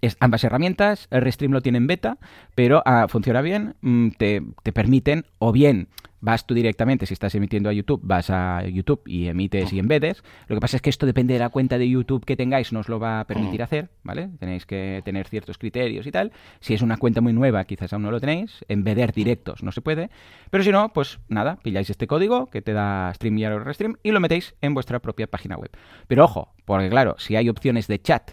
[0.01, 2.17] Es, ambas herramientas, el Restream lo tiene en beta,
[2.55, 5.87] pero ah, funciona bien, mm, te, te permiten o bien
[6.23, 10.23] vas tú directamente, si estás emitiendo a YouTube, vas a YouTube y emites y embedes.
[10.47, 12.79] Lo que pasa es que esto depende de la cuenta de YouTube que tengáis, no
[12.79, 14.29] os lo va a permitir hacer, ¿vale?
[14.39, 16.31] Tenéis que tener ciertos criterios y tal.
[16.61, 18.63] Si es una cuenta muy nueva, quizás aún no lo tenéis.
[18.69, 20.09] Embeder directos no se puede.
[20.49, 24.11] Pero si no, pues nada, pilláis este código que te da StreamYard o Restream y
[24.11, 25.71] lo metéis en vuestra propia página web.
[26.07, 28.31] Pero ojo, porque claro, si hay opciones de chat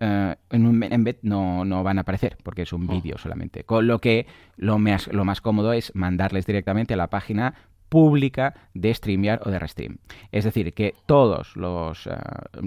[0.00, 2.92] eh, en un embed no, no, van a aparecer porque es un oh.
[2.92, 3.64] vídeo solamente.
[3.64, 4.26] Con lo que
[4.56, 7.54] lo más, lo más cómodo es mandarles directamente a la página
[7.88, 9.98] pública de StreamYard o de Restream.
[10.30, 12.10] Es decir, que todos los eh,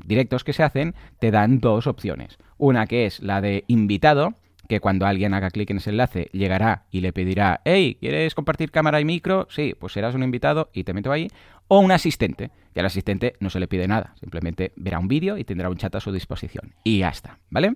[0.06, 2.38] directos que se hacen te dan dos opciones.
[2.58, 4.36] Una que es la de invitado,
[4.68, 8.72] que cuando alguien haga clic en ese enlace llegará y le pedirá, hey, ¿quieres compartir
[8.72, 9.48] cámara y micro?
[9.50, 11.28] Sí, pues serás un invitado y te meto ahí.
[11.74, 15.38] O un asistente, y al asistente no se le pide nada, simplemente verá un vídeo
[15.38, 16.76] y tendrá un chat a su disposición.
[16.84, 17.76] Y ya está, ¿vale?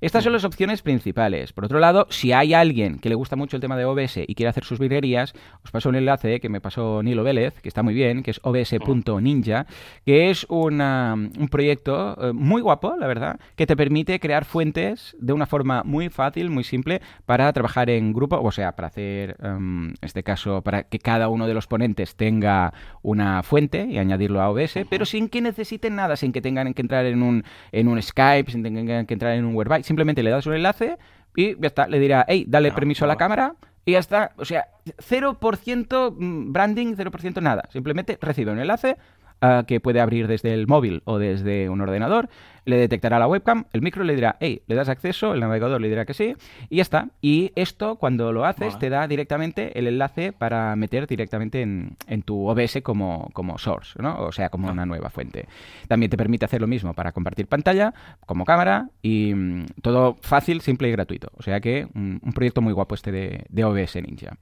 [0.00, 1.52] Estas son las opciones principales.
[1.54, 4.34] Por otro lado, si hay alguien que le gusta mucho el tema de OBS y
[4.34, 5.32] quiere hacer sus virguerías,
[5.64, 8.40] os paso un enlace que me pasó Nilo Vélez, que está muy bien, que es
[8.42, 9.66] obs.ninja,
[10.04, 15.16] que es una, un proyecto eh, muy guapo, la verdad, que te permite crear fuentes
[15.18, 19.36] de una forma muy fácil, muy simple, para trabajar en grupo, o sea, para hacer,
[19.42, 23.96] em, en este caso, para que cada uno de los ponentes tenga una fuente y
[23.96, 27.44] añadirlo a OBS, pero sin que necesiten nada, sin que tengan que entrar en un,
[27.72, 29.85] en un Skype, sin que tengan que entrar en un Whereby.
[29.86, 30.98] Simplemente le das un enlace
[31.36, 31.86] y ya está.
[31.86, 34.32] Le dirá, hey, dale permiso a la cámara y ya está.
[34.36, 37.68] O sea, 0% mm, branding, 0% nada.
[37.72, 38.96] Simplemente recibe un enlace,
[39.42, 42.28] uh, que puede abrir desde el móvil o desde un ordenador
[42.66, 45.88] le detectará la webcam, el micro le dirá, hey, le das acceso, el navegador le
[45.88, 46.34] dirá que sí,
[46.68, 47.08] y ya está.
[47.22, 52.48] Y esto, cuando lo haces, te da directamente el enlace para meter directamente en, tu
[52.48, 54.18] OBS como, como source, ¿no?
[54.18, 54.72] O sea, como ah.
[54.72, 55.46] una nueva fuente.
[55.86, 57.94] También te permite hacer lo mismo para compartir pantalla,
[58.26, 61.30] como cámara, y mm, todo fácil, simple y gratuito.
[61.36, 64.36] O sea que mm, un proyecto muy guapo este de, OBS Ninja.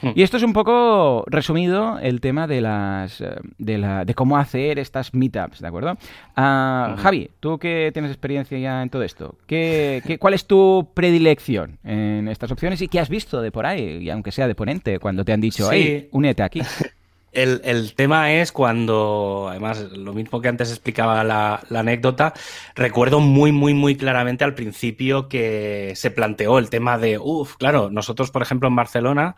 [0.00, 0.10] Hmm.
[0.14, 4.38] Y esto es un poco resumido el tema de las eh, de, la, de cómo
[4.38, 5.92] hacer estas meetups, ¿de acuerdo?
[6.36, 11.78] Uh, Javi, tú que tienes experiencia ya en todo esto, ¿qué, cuál es tu predilección
[11.84, 14.98] en estas opciones y qué has visto de por ahí, y aunque sea de ponente,
[14.98, 16.62] cuando te han dicho, hey, únete aquí?
[17.36, 22.32] El, tema es cuando, además, lo mismo que antes explicaba la, anécdota,
[22.74, 27.90] recuerdo muy, muy, muy claramente al principio que se planteó el tema de, uff, claro,
[27.90, 29.36] nosotros, por ejemplo, en Barcelona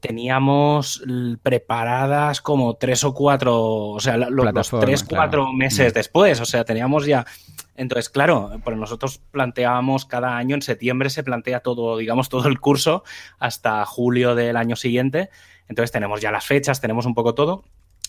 [0.00, 1.02] teníamos
[1.42, 7.06] preparadas como tres o cuatro, o sea, los tres, cuatro meses después, o sea, teníamos
[7.06, 7.24] ya
[7.78, 12.58] entonces, claro, pues nosotros planteábamos cada año, en septiembre se plantea todo, digamos, todo el
[12.58, 13.04] curso
[13.38, 15.30] hasta julio del año siguiente.
[15.68, 17.64] Entonces tenemos ya las fechas, tenemos un poco todo.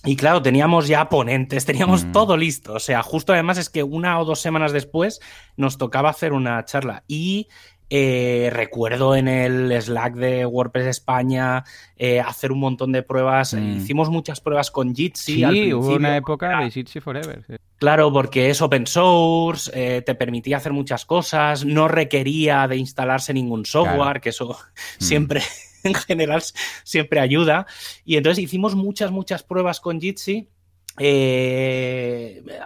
[0.05, 2.12] Y claro, teníamos ya ponentes, teníamos mm.
[2.12, 2.74] todo listo.
[2.74, 5.20] O sea, justo además es que una o dos semanas después
[5.57, 7.03] nos tocaba hacer una charla.
[7.07, 7.47] Y
[7.91, 11.64] eh, recuerdo en el Slack de WordPress España
[11.97, 13.55] eh, hacer un montón de pruebas.
[13.55, 13.78] Mm.
[13.78, 15.43] Hicimos muchas pruebas con Jitsi.
[15.43, 17.60] Sí, hubo una época de Jitsi Forever.
[17.78, 23.34] Claro, porque es open source, eh, te permitía hacer muchas cosas, no requería de instalarse
[23.34, 25.03] ningún software, que eso mm.
[25.03, 25.41] siempre,
[25.84, 26.43] en general,
[26.84, 27.65] siempre ayuda.
[28.05, 30.47] Y entonces hicimos muchas, muchas pruebas con Jitsi.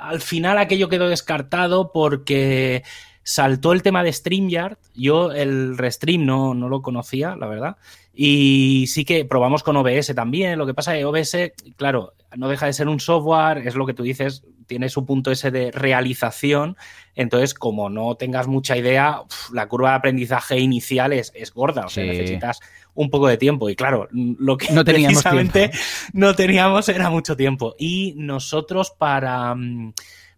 [0.01, 2.83] al final aquello quedó descartado porque
[3.23, 4.77] saltó el tema de StreamYard.
[4.93, 7.77] Yo el Restream no, no lo conocía, la verdad.
[8.13, 10.59] Y sí que probamos con OBS también.
[10.59, 13.85] Lo que pasa es que OBS, claro, no deja de ser un software, es lo
[13.85, 16.77] que tú dices, tiene su punto ese de realización.
[17.15, 21.85] Entonces, como no tengas mucha idea, la curva de aprendizaje inicial es, gorda.
[21.85, 22.59] O sea, necesitas
[22.93, 23.69] un poco de tiempo.
[23.69, 25.71] Y claro, lo que no teníamos precisamente
[26.13, 27.75] no teníamos era mucho tiempo.
[27.77, 29.55] Y nosotros para.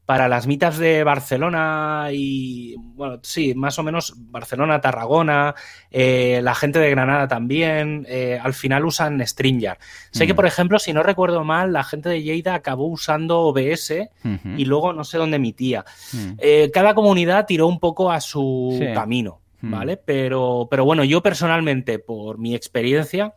[0.06, 5.56] Para las mitas de Barcelona y, bueno, sí, más o menos Barcelona, Tarragona,
[5.89, 9.80] eh, la gente de Granada también, eh, al final usan StreamYard.
[10.12, 10.36] Sé que, mm.
[10.36, 14.10] por ejemplo, si no recuerdo mal, la gente de Lleida acabó usando OBS
[14.58, 15.86] y luego no sé dónde emitía.
[16.14, 16.32] Mm.
[16.38, 19.72] Eh, cada comunidad tiró un poco a su camino, mm.
[19.72, 19.97] ¿vale?
[19.97, 23.34] Pero, pero bueno, yo personalmente, por mi experiencia,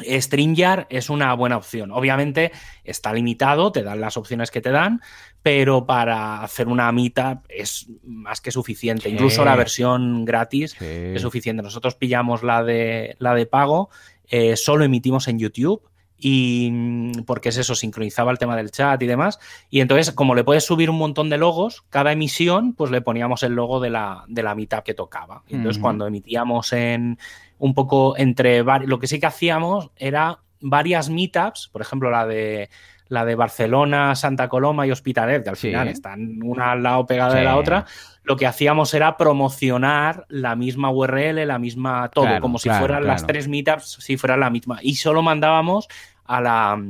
[0.00, 1.90] StreamYard es una buena opción.
[1.90, 5.02] Obviamente está limitado, te dan las opciones que te dan,
[5.42, 9.10] pero para hacer una mitad es más que suficiente.
[9.10, 11.62] Incluso la versión gratis es suficiente.
[11.62, 13.90] Nosotros pillamos la de, la de pago,
[14.28, 15.82] eh, solo emitimos en YouTube
[16.24, 19.40] y mm, porque es eso, sincronizaba el tema del chat y demás.
[19.68, 23.42] Y entonces, como le puedes subir un montón de logos, cada emisión, pues le poníamos
[23.42, 25.42] el logo de la, de la mitad que tocaba.
[25.48, 27.18] entonces, cuando emitíamos en
[27.62, 32.70] un poco entre lo que sí que hacíamos era varias meetups, por ejemplo, la de
[33.06, 37.36] la de Barcelona, Santa Coloma y Hospitalet, que al final están una al lado pegada
[37.36, 37.84] de la otra,
[38.24, 43.24] lo que hacíamos era promocionar la misma URL, la misma todo, como si fueran las
[43.28, 44.80] tres meetups, si fuera la misma.
[44.82, 45.86] Y solo mandábamos
[46.24, 46.82] a la,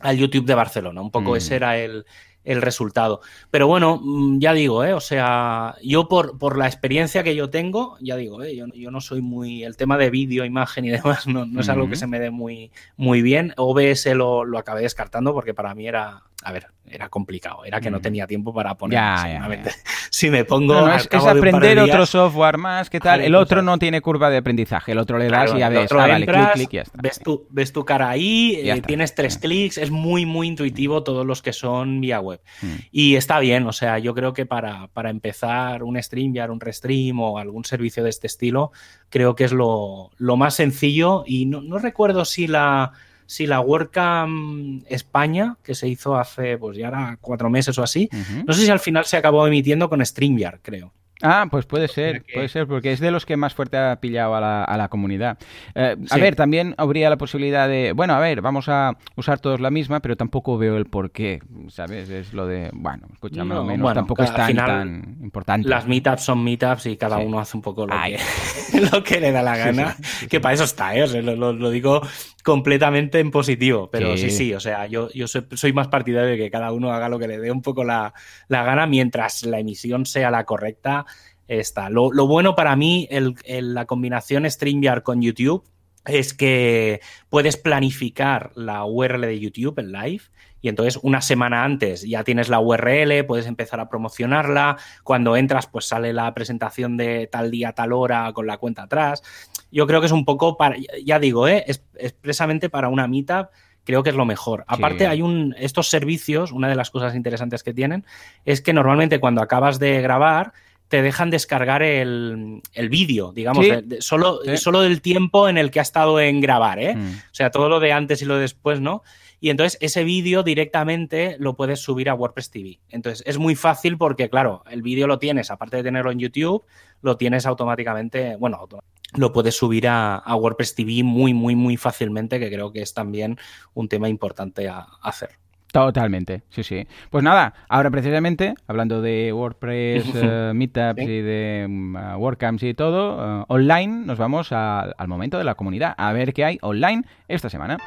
[0.00, 1.02] al YouTube de Barcelona.
[1.02, 1.56] Un poco ese mm.
[1.56, 2.04] era el,
[2.46, 3.20] el resultado.
[3.50, 4.94] Pero bueno, mm, ya digo, ¿eh?
[4.94, 8.56] o sea, yo por, por la experiencia que yo tengo, ya digo, ¿eh?
[8.56, 9.64] yo, yo no soy muy.
[9.64, 12.30] El tema de vídeo, imagen y demás no, no es algo que se me dé
[12.30, 13.52] muy, muy bien.
[13.56, 17.90] OBS lo, lo acabé descartando porque para mí era a ver, era complicado, era que
[17.90, 19.00] no tenía tiempo para poner.
[20.08, 20.88] Si me pongo.
[20.88, 23.20] es, aprender otro software más, ¿qué tal?
[23.20, 25.96] el otro no tiene curva de aprendizaje, el otro le das y ya ves, ah,
[25.96, 26.98] vale, clic, clic y ya está.
[27.02, 31.26] Ves tu, ves tu cara ahí, eh, tienes tres clics, es muy, muy intuitivo todos
[31.26, 32.40] los que son vía web.
[32.62, 32.74] Mm.
[32.92, 37.20] Y está bien, o sea, yo creo que para, para empezar un StreamYard, un Restream
[37.20, 38.72] o algún servicio de este estilo,
[39.10, 42.92] creo que es lo, lo más sencillo y no, no recuerdo si la
[43.26, 48.08] si la WordCamp España, que se hizo hace, pues ya era cuatro meses o así,
[48.46, 50.92] no sé si al final se acabó emitiendo con StreamYard, creo.
[51.22, 54.34] Ah, pues puede ser, puede ser, porque es de los que más fuerte ha pillado
[54.34, 55.38] a la, a la comunidad.
[55.74, 59.60] Eh, a ver, también habría la posibilidad de, bueno, a ver, vamos a usar todos
[59.60, 62.10] la misma, pero tampoco veo el por qué, ¿sabes?
[62.10, 65.68] Es lo de, bueno, escúchame, no, menos, tampoco es tan, tan, importante.
[65.68, 69.32] Las meetups son meetups y cada uno hace un poco lo, que, lo que, le
[69.32, 69.96] da la gana,
[70.28, 71.06] que para eso está, ¿eh?
[71.22, 72.02] lo, digo
[72.46, 76.48] completamente en positivo, pero sí, sí, o sea, yo, yo soy, más partidario de que
[76.48, 78.14] cada uno haga lo que le dé un poco la,
[78.46, 81.06] la gana mientras la emisión sea la correcta
[81.48, 81.90] está.
[81.90, 83.34] Lo, bueno para mí, el,
[83.74, 85.64] la combinación StreamYard con YouTube,
[86.04, 90.22] es que puedes planificar la URL de YouTube en live
[90.66, 95.68] y entonces una semana antes ya tienes la URL, puedes empezar a promocionarla, cuando entras
[95.68, 99.22] pues sale la presentación de tal día, tal hora con la cuenta atrás.
[99.70, 101.64] Yo creo que es un poco para, ya digo, ¿eh?
[101.94, 103.50] expresamente para una meetup
[103.84, 104.64] creo que es lo mejor.
[104.66, 108.04] Aparte, hay un, estos servicios, una de las cosas interesantes que tienen
[108.44, 110.52] es que normalmente cuando acabas de grabar,
[110.88, 112.60] te dejan descargar el,
[112.90, 113.66] vídeo, digamos,
[114.00, 116.96] solo, solo del tiempo en el que ha estado en grabar, ¿eh?
[116.96, 117.14] Mm.
[117.14, 119.04] O sea, todo lo de antes y lo de después, ¿no?
[119.46, 122.80] Y entonces ese vídeo directamente lo puedes subir a WordPress TV.
[122.88, 126.64] Entonces es muy fácil porque, claro, el vídeo lo tienes, aparte de tenerlo en YouTube,
[127.00, 128.66] lo tienes automáticamente, bueno,
[129.14, 133.38] lo puedes subir a, WordPress TV muy, muy, muy fácilmente, que creo que es también
[133.72, 135.30] un tema importante a hacer.
[135.70, 136.84] Totalmente, sí, sí.
[137.10, 143.42] Pues nada, ahora precisamente, hablando de WordPress, eh, Meetups y de mm, WordCamps y todo,
[143.42, 147.48] eh, online, nos vamos al momento de la comunidad, a ver qué hay online esta
[147.48, 147.78] semana.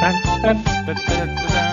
[0.00, 1.69] dun, dun, dun,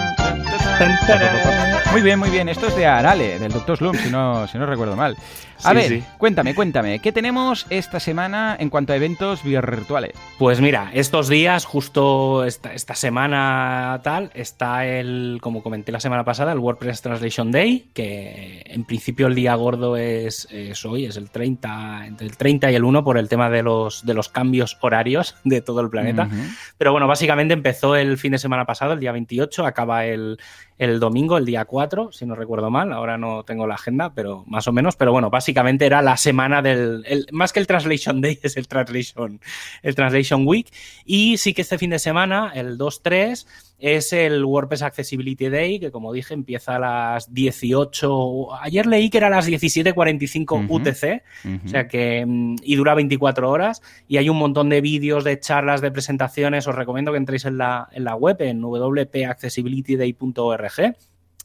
[1.91, 2.49] Muy bien, muy bien.
[2.49, 3.78] Esto es de Arale, del Dr.
[3.78, 5.17] Slum, si no, si no recuerdo mal.
[5.63, 10.13] A ver, cuéntame, cuéntame, ¿qué tenemos esta semana en cuanto a eventos virtuales?
[10.38, 16.23] Pues mira, estos días, justo esta, esta semana tal, está el, como comenté la semana
[16.23, 20.47] pasada, el WordPress Translation Day, que en principio el día gordo es,
[20.86, 24.05] hoy, es el 30, entre el 30 y el 1 por el tema de los,
[24.05, 26.30] de los cambios horarios de todo el planeta.
[26.78, 30.38] Pero bueno, básicamente empezó el fin de semana pasado, el día 28, acaba el,
[30.78, 34.43] el domingo, el día 4, si no recuerdo mal, ahora no tengo la agenda, pero
[34.47, 38.39] más o menos, pero bueno, básicamente era la semana del, más que el Translation Day,
[38.43, 39.41] es el Translation,
[39.82, 40.67] el Translation Week,
[41.05, 43.45] y sí que este fin de semana, el 2-3,
[43.80, 49.19] es el WordPress Accessibility Day, que como dije empieza a las 18, ayer leí que
[49.19, 51.23] era a las 17.45 UTC,
[51.65, 55.39] o sea que, mm, y dura 24 horas, y hay un montón de vídeos, de
[55.39, 60.95] charlas, de presentaciones, os recomiendo que entréis en la, en la web, en wpaccessibilityday.org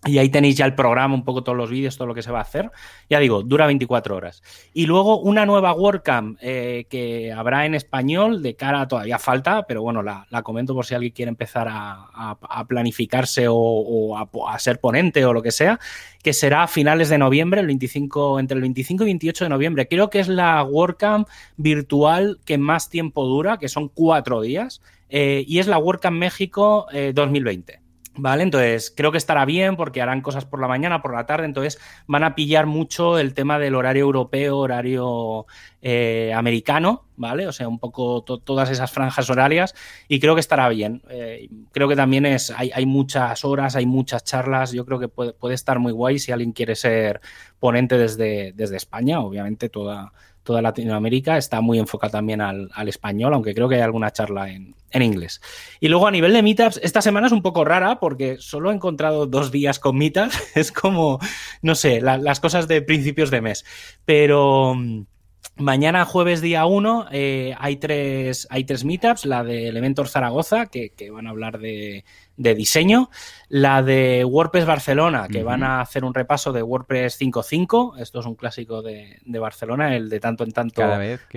[0.04, 2.32] y ahí tenéis ya el programa, un poco todos los vídeos, todo lo que se
[2.32, 2.72] va a hacer.
[3.08, 4.42] Ya digo, dura 24 horas.
[4.74, 9.82] Y luego una nueva WordCamp eh, que habrá en español, de cara todavía falta, pero
[9.82, 12.36] bueno, la, comento por si alguien quiere empezar a,
[12.66, 15.78] planificarse o, a, ser ponente o lo que sea,
[16.20, 19.86] que será a finales de noviembre, el 25, entre el 25 y 28 de noviembre.
[19.86, 25.44] Creo que es la WordCamp virtual que más tiempo dura, que son cuatro días, eh,
[25.46, 27.81] y es la WordCamp México 2020.
[28.14, 28.42] ¿Vale?
[28.42, 31.80] Entonces, creo que estará bien porque harán cosas por la mañana, por la tarde, entonces
[32.06, 35.46] van a pillar mucho el tema del horario europeo, horario
[35.80, 37.48] eh, americano, ¿vale?
[37.48, 39.74] O sea, un poco todas esas franjas horarias
[40.08, 41.00] y creo que estará bien.
[41.08, 45.08] Eh, creo que también es, hay, hay, muchas horas, hay muchas charlas, yo creo que
[45.08, 47.22] puede, puede, estar muy guay si alguien quiere ser
[47.60, 50.12] ponente desde, desde España, obviamente toda
[50.42, 54.74] toda Latinoamérica está muy enfocada también al, español, aunque creo que hay alguna charla en,
[54.94, 55.40] inglés.
[55.80, 58.74] Y luego a nivel de meetups, esta semana es un poco rara porque solo he
[58.74, 60.38] encontrado dos días con meetups.
[60.54, 61.18] Es como,
[61.62, 63.64] no sé, las cosas de principios de mes.
[64.04, 65.04] Pero mm,
[65.56, 71.10] Mañana, jueves día 1, eh, hay, tres, hay tres meetups, la de Elementor Zaragoza, que,
[71.10, 72.04] van a hablar de,
[72.36, 73.10] diseño,
[73.48, 78.26] la de WordPress Barcelona, que van a hacer un repaso de WordPress 5.5, esto es
[78.26, 80.82] un clásico de, Barcelona, el de tanto en tanto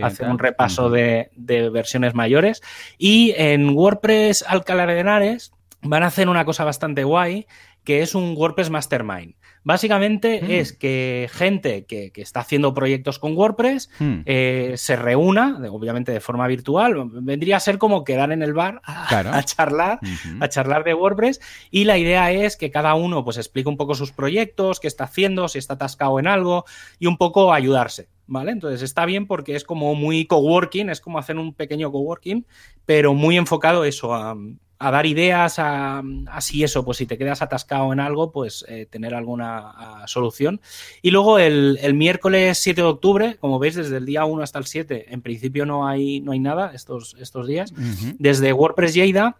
[0.01, 2.61] hacer un repaso de, versiones mayores,
[2.97, 5.51] y en WordPress Alcalá de Henares
[5.81, 7.47] van a hacer una cosa bastante guay,
[7.83, 9.35] que es un WordPress Mastermind.
[9.63, 10.51] Básicamente mm.
[10.51, 14.19] es que gente que, está haciendo proyectos con WordPress mm.
[14.25, 18.81] eh, se reúna, obviamente de forma virtual, vendría a ser como quedar en el bar
[18.83, 19.99] a, charlar,
[20.39, 23.95] a charlar de WordPress y la idea es que cada uno pues explique un poco
[23.95, 26.65] sus proyectos, qué está haciendo, si está atascado en algo
[26.99, 28.09] y un poco ayudarse.
[28.27, 28.51] ¿Vale?
[28.51, 32.47] Entonces está bien porque es como muy coworking, es como hacer un pequeño coworking,
[32.83, 34.35] pero muy enfocado eso a,
[34.77, 38.85] a dar ideas, a, así eso, pues si te quedas atascado en algo, pues eh,
[38.89, 40.61] tener alguna solución.
[41.01, 44.65] Y luego el, miércoles 7 de octubre, como veis, desde el día 1 hasta el
[44.65, 47.73] 7, en principio no hay, no hay nada estos, estos días.
[48.19, 49.37] Desde WordPress Lleida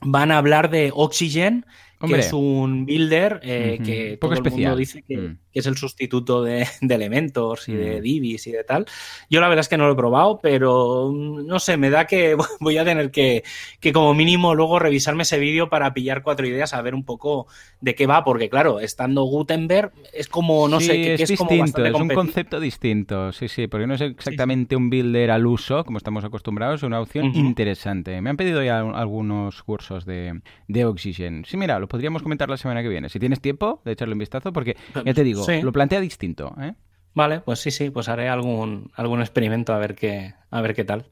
[0.00, 1.66] van a hablar de Oxygen,
[2.06, 5.38] que es un builder eh, que todo el mundo dice que, mm.
[5.52, 8.02] que, es el sustituto de, de Elementors y de mm.
[8.02, 8.86] Divis y de tal.
[9.28, 12.06] Yo la verdad es que no lo he probado, pero mm, no sé, me da
[12.06, 13.42] que voy a tener que,
[13.80, 17.46] que como mínimo luego revisarme ese vídeo para pillar cuatro ideas, a ver un poco
[17.80, 21.64] de qué va, porque claro, estando Gutenberg es como, no sé, que, es, es como
[21.64, 25.98] es un concepto distinto, sí, sí, porque no es exactamente un builder al uso, como
[25.98, 28.20] estamos acostumbrados, es una opción interesante.
[28.20, 31.44] Me han pedido ya algunos cursos de, de Oxygen.
[31.44, 33.08] Sí, mira, lo podríamos comentar la semana que viene.
[33.08, 36.54] Si tienes tiempo de echarle un vistazo, porque ya te digo, lo plantea distinto.
[36.60, 36.74] ¿eh?
[37.14, 40.84] Vale, pues sí, sí, pues haré algún, algún experimento a ver qué, a ver qué
[40.84, 41.06] tal.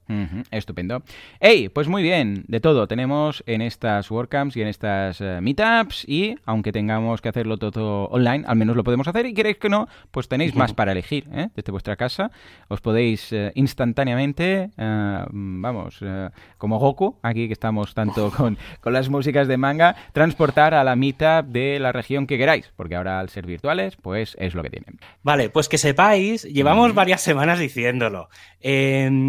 [0.51, 1.03] estupendo.
[1.41, 6.09] Hey, pues muy bien, de todo tenemos en estas WordCamps y en estas eh, meetups
[6.09, 9.69] y aunque tengamos que hacerlo todo online, al menos lo podemos hacer y queréis que
[9.69, 11.49] no, pues tenéis más para elegir ¿eh?
[11.55, 12.31] desde vuestra casa.
[12.69, 16.01] Os podéis eh, instantáneamente, vamos,
[16.59, 20.97] como Goku, aquí que estamos tanto con, con las músicas de manga, transportar a la
[20.97, 24.71] meetup de la región que queráis, porque ahora al ser virtuales, pues es lo que
[24.71, 24.99] tienen.
[25.23, 28.29] Vale, pues que sepáis, llevamos varias semanas diciéndolo.
[28.61, 29.26] Em,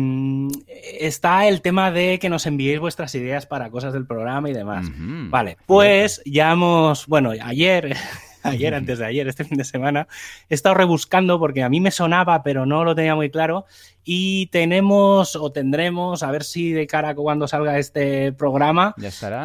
[1.00, 4.88] está el tema de que nos enviéis vuestras ideas para cosas del programa y demás.
[4.98, 7.96] Vale, pues ya hemos, bueno, ayer,
[8.44, 10.08] ayer, antes de ayer, este fin de semana,
[10.50, 13.66] he estado rebuscando porque a mí me sonaba, pero no lo tenía muy claro.
[14.04, 18.96] Y tenemos o tendremos, a ver si de cara a cuando salga este programa,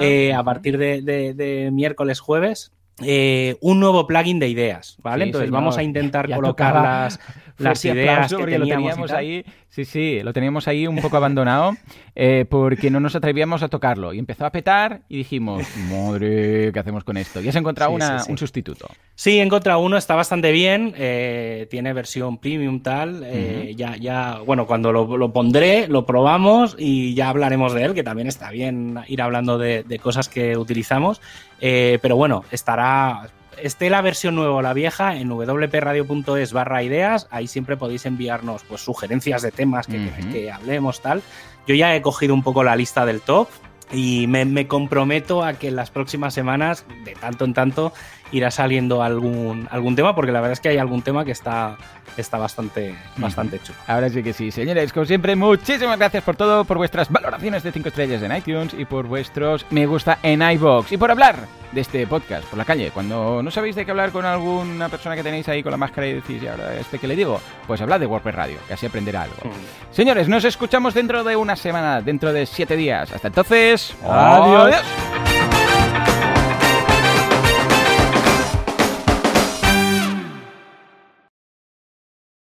[0.00, 5.24] eh, a partir de miércoles, jueves, eh, un nuevo plugin de ideas, ¿vale?
[5.24, 7.20] Entonces vamos a intentar colocar las,
[7.58, 9.44] las ideas que teníamos, ahí.
[9.72, 11.72] Sí, sí, lo teníamos ahí un poco abandonado
[12.14, 14.12] eh, porque no nos atrevíamos a tocarlo.
[14.12, 17.40] Y empezó a petar y dijimos, madre, ¿qué hacemos con esto?
[17.40, 18.86] Y has encontrado un sustituto.
[19.14, 23.26] Sí, he encontrado uno, está bastante bien, eh, tiene versión premium tal.
[23.74, 28.28] ya, ya, bueno, cuando lo, pondré, lo probamos y ya hablaremos de él, que también
[28.28, 31.22] está bien ir hablando de, de cosas que utilizamos.
[31.58, 37.46] pero bueno, estará esté la versión nueva o la vieja, en wpradio.es barra ideas, ahí
[37.46, 41.22] siempre podéis enviarnos pues, sugerencias de temas que, que, hablemos, tal.
[41.66, 43.48] Yo ya he cogido un poco la lista del top
[43.92, 47.92] y me, comprometo a que en las próximas semanas, de tanto en tanto,
[48.32, 51.76] irá saliendo algún, algún tema, porque la verdad es que hay algún tema que está,
[52.16, 53.78] está bastante, bastante chulo.
[53.86, 54.50] Ahora sí que sí.
[54.50, 58.74] Señores, como siempre, muchísimas gracias por todo, por vuestras valoraciones de 5 estrellas en iTunes
[58.76, 61.36] y por vuestros me gusta en iBox y por hablar
[61.72, 62.90] de este podcast por la calle.
[62.90, 66.06] Cuando no sabéis de qué hablar con alguna persona que tenéis ahí con la máscara
[66.06, 67.40] y decís, ¿y ahora este que le digo?
[67.66, 69.36] Pues hablad de WordPress Radio, que así aprenderá algo.
[69.44, 69.94] Mm.
[69.94, 73.12] Señores, nos escuchamos dentro de una semana, dentro de siete días.
[73.12, 74.82] Hasta entonces, adiós.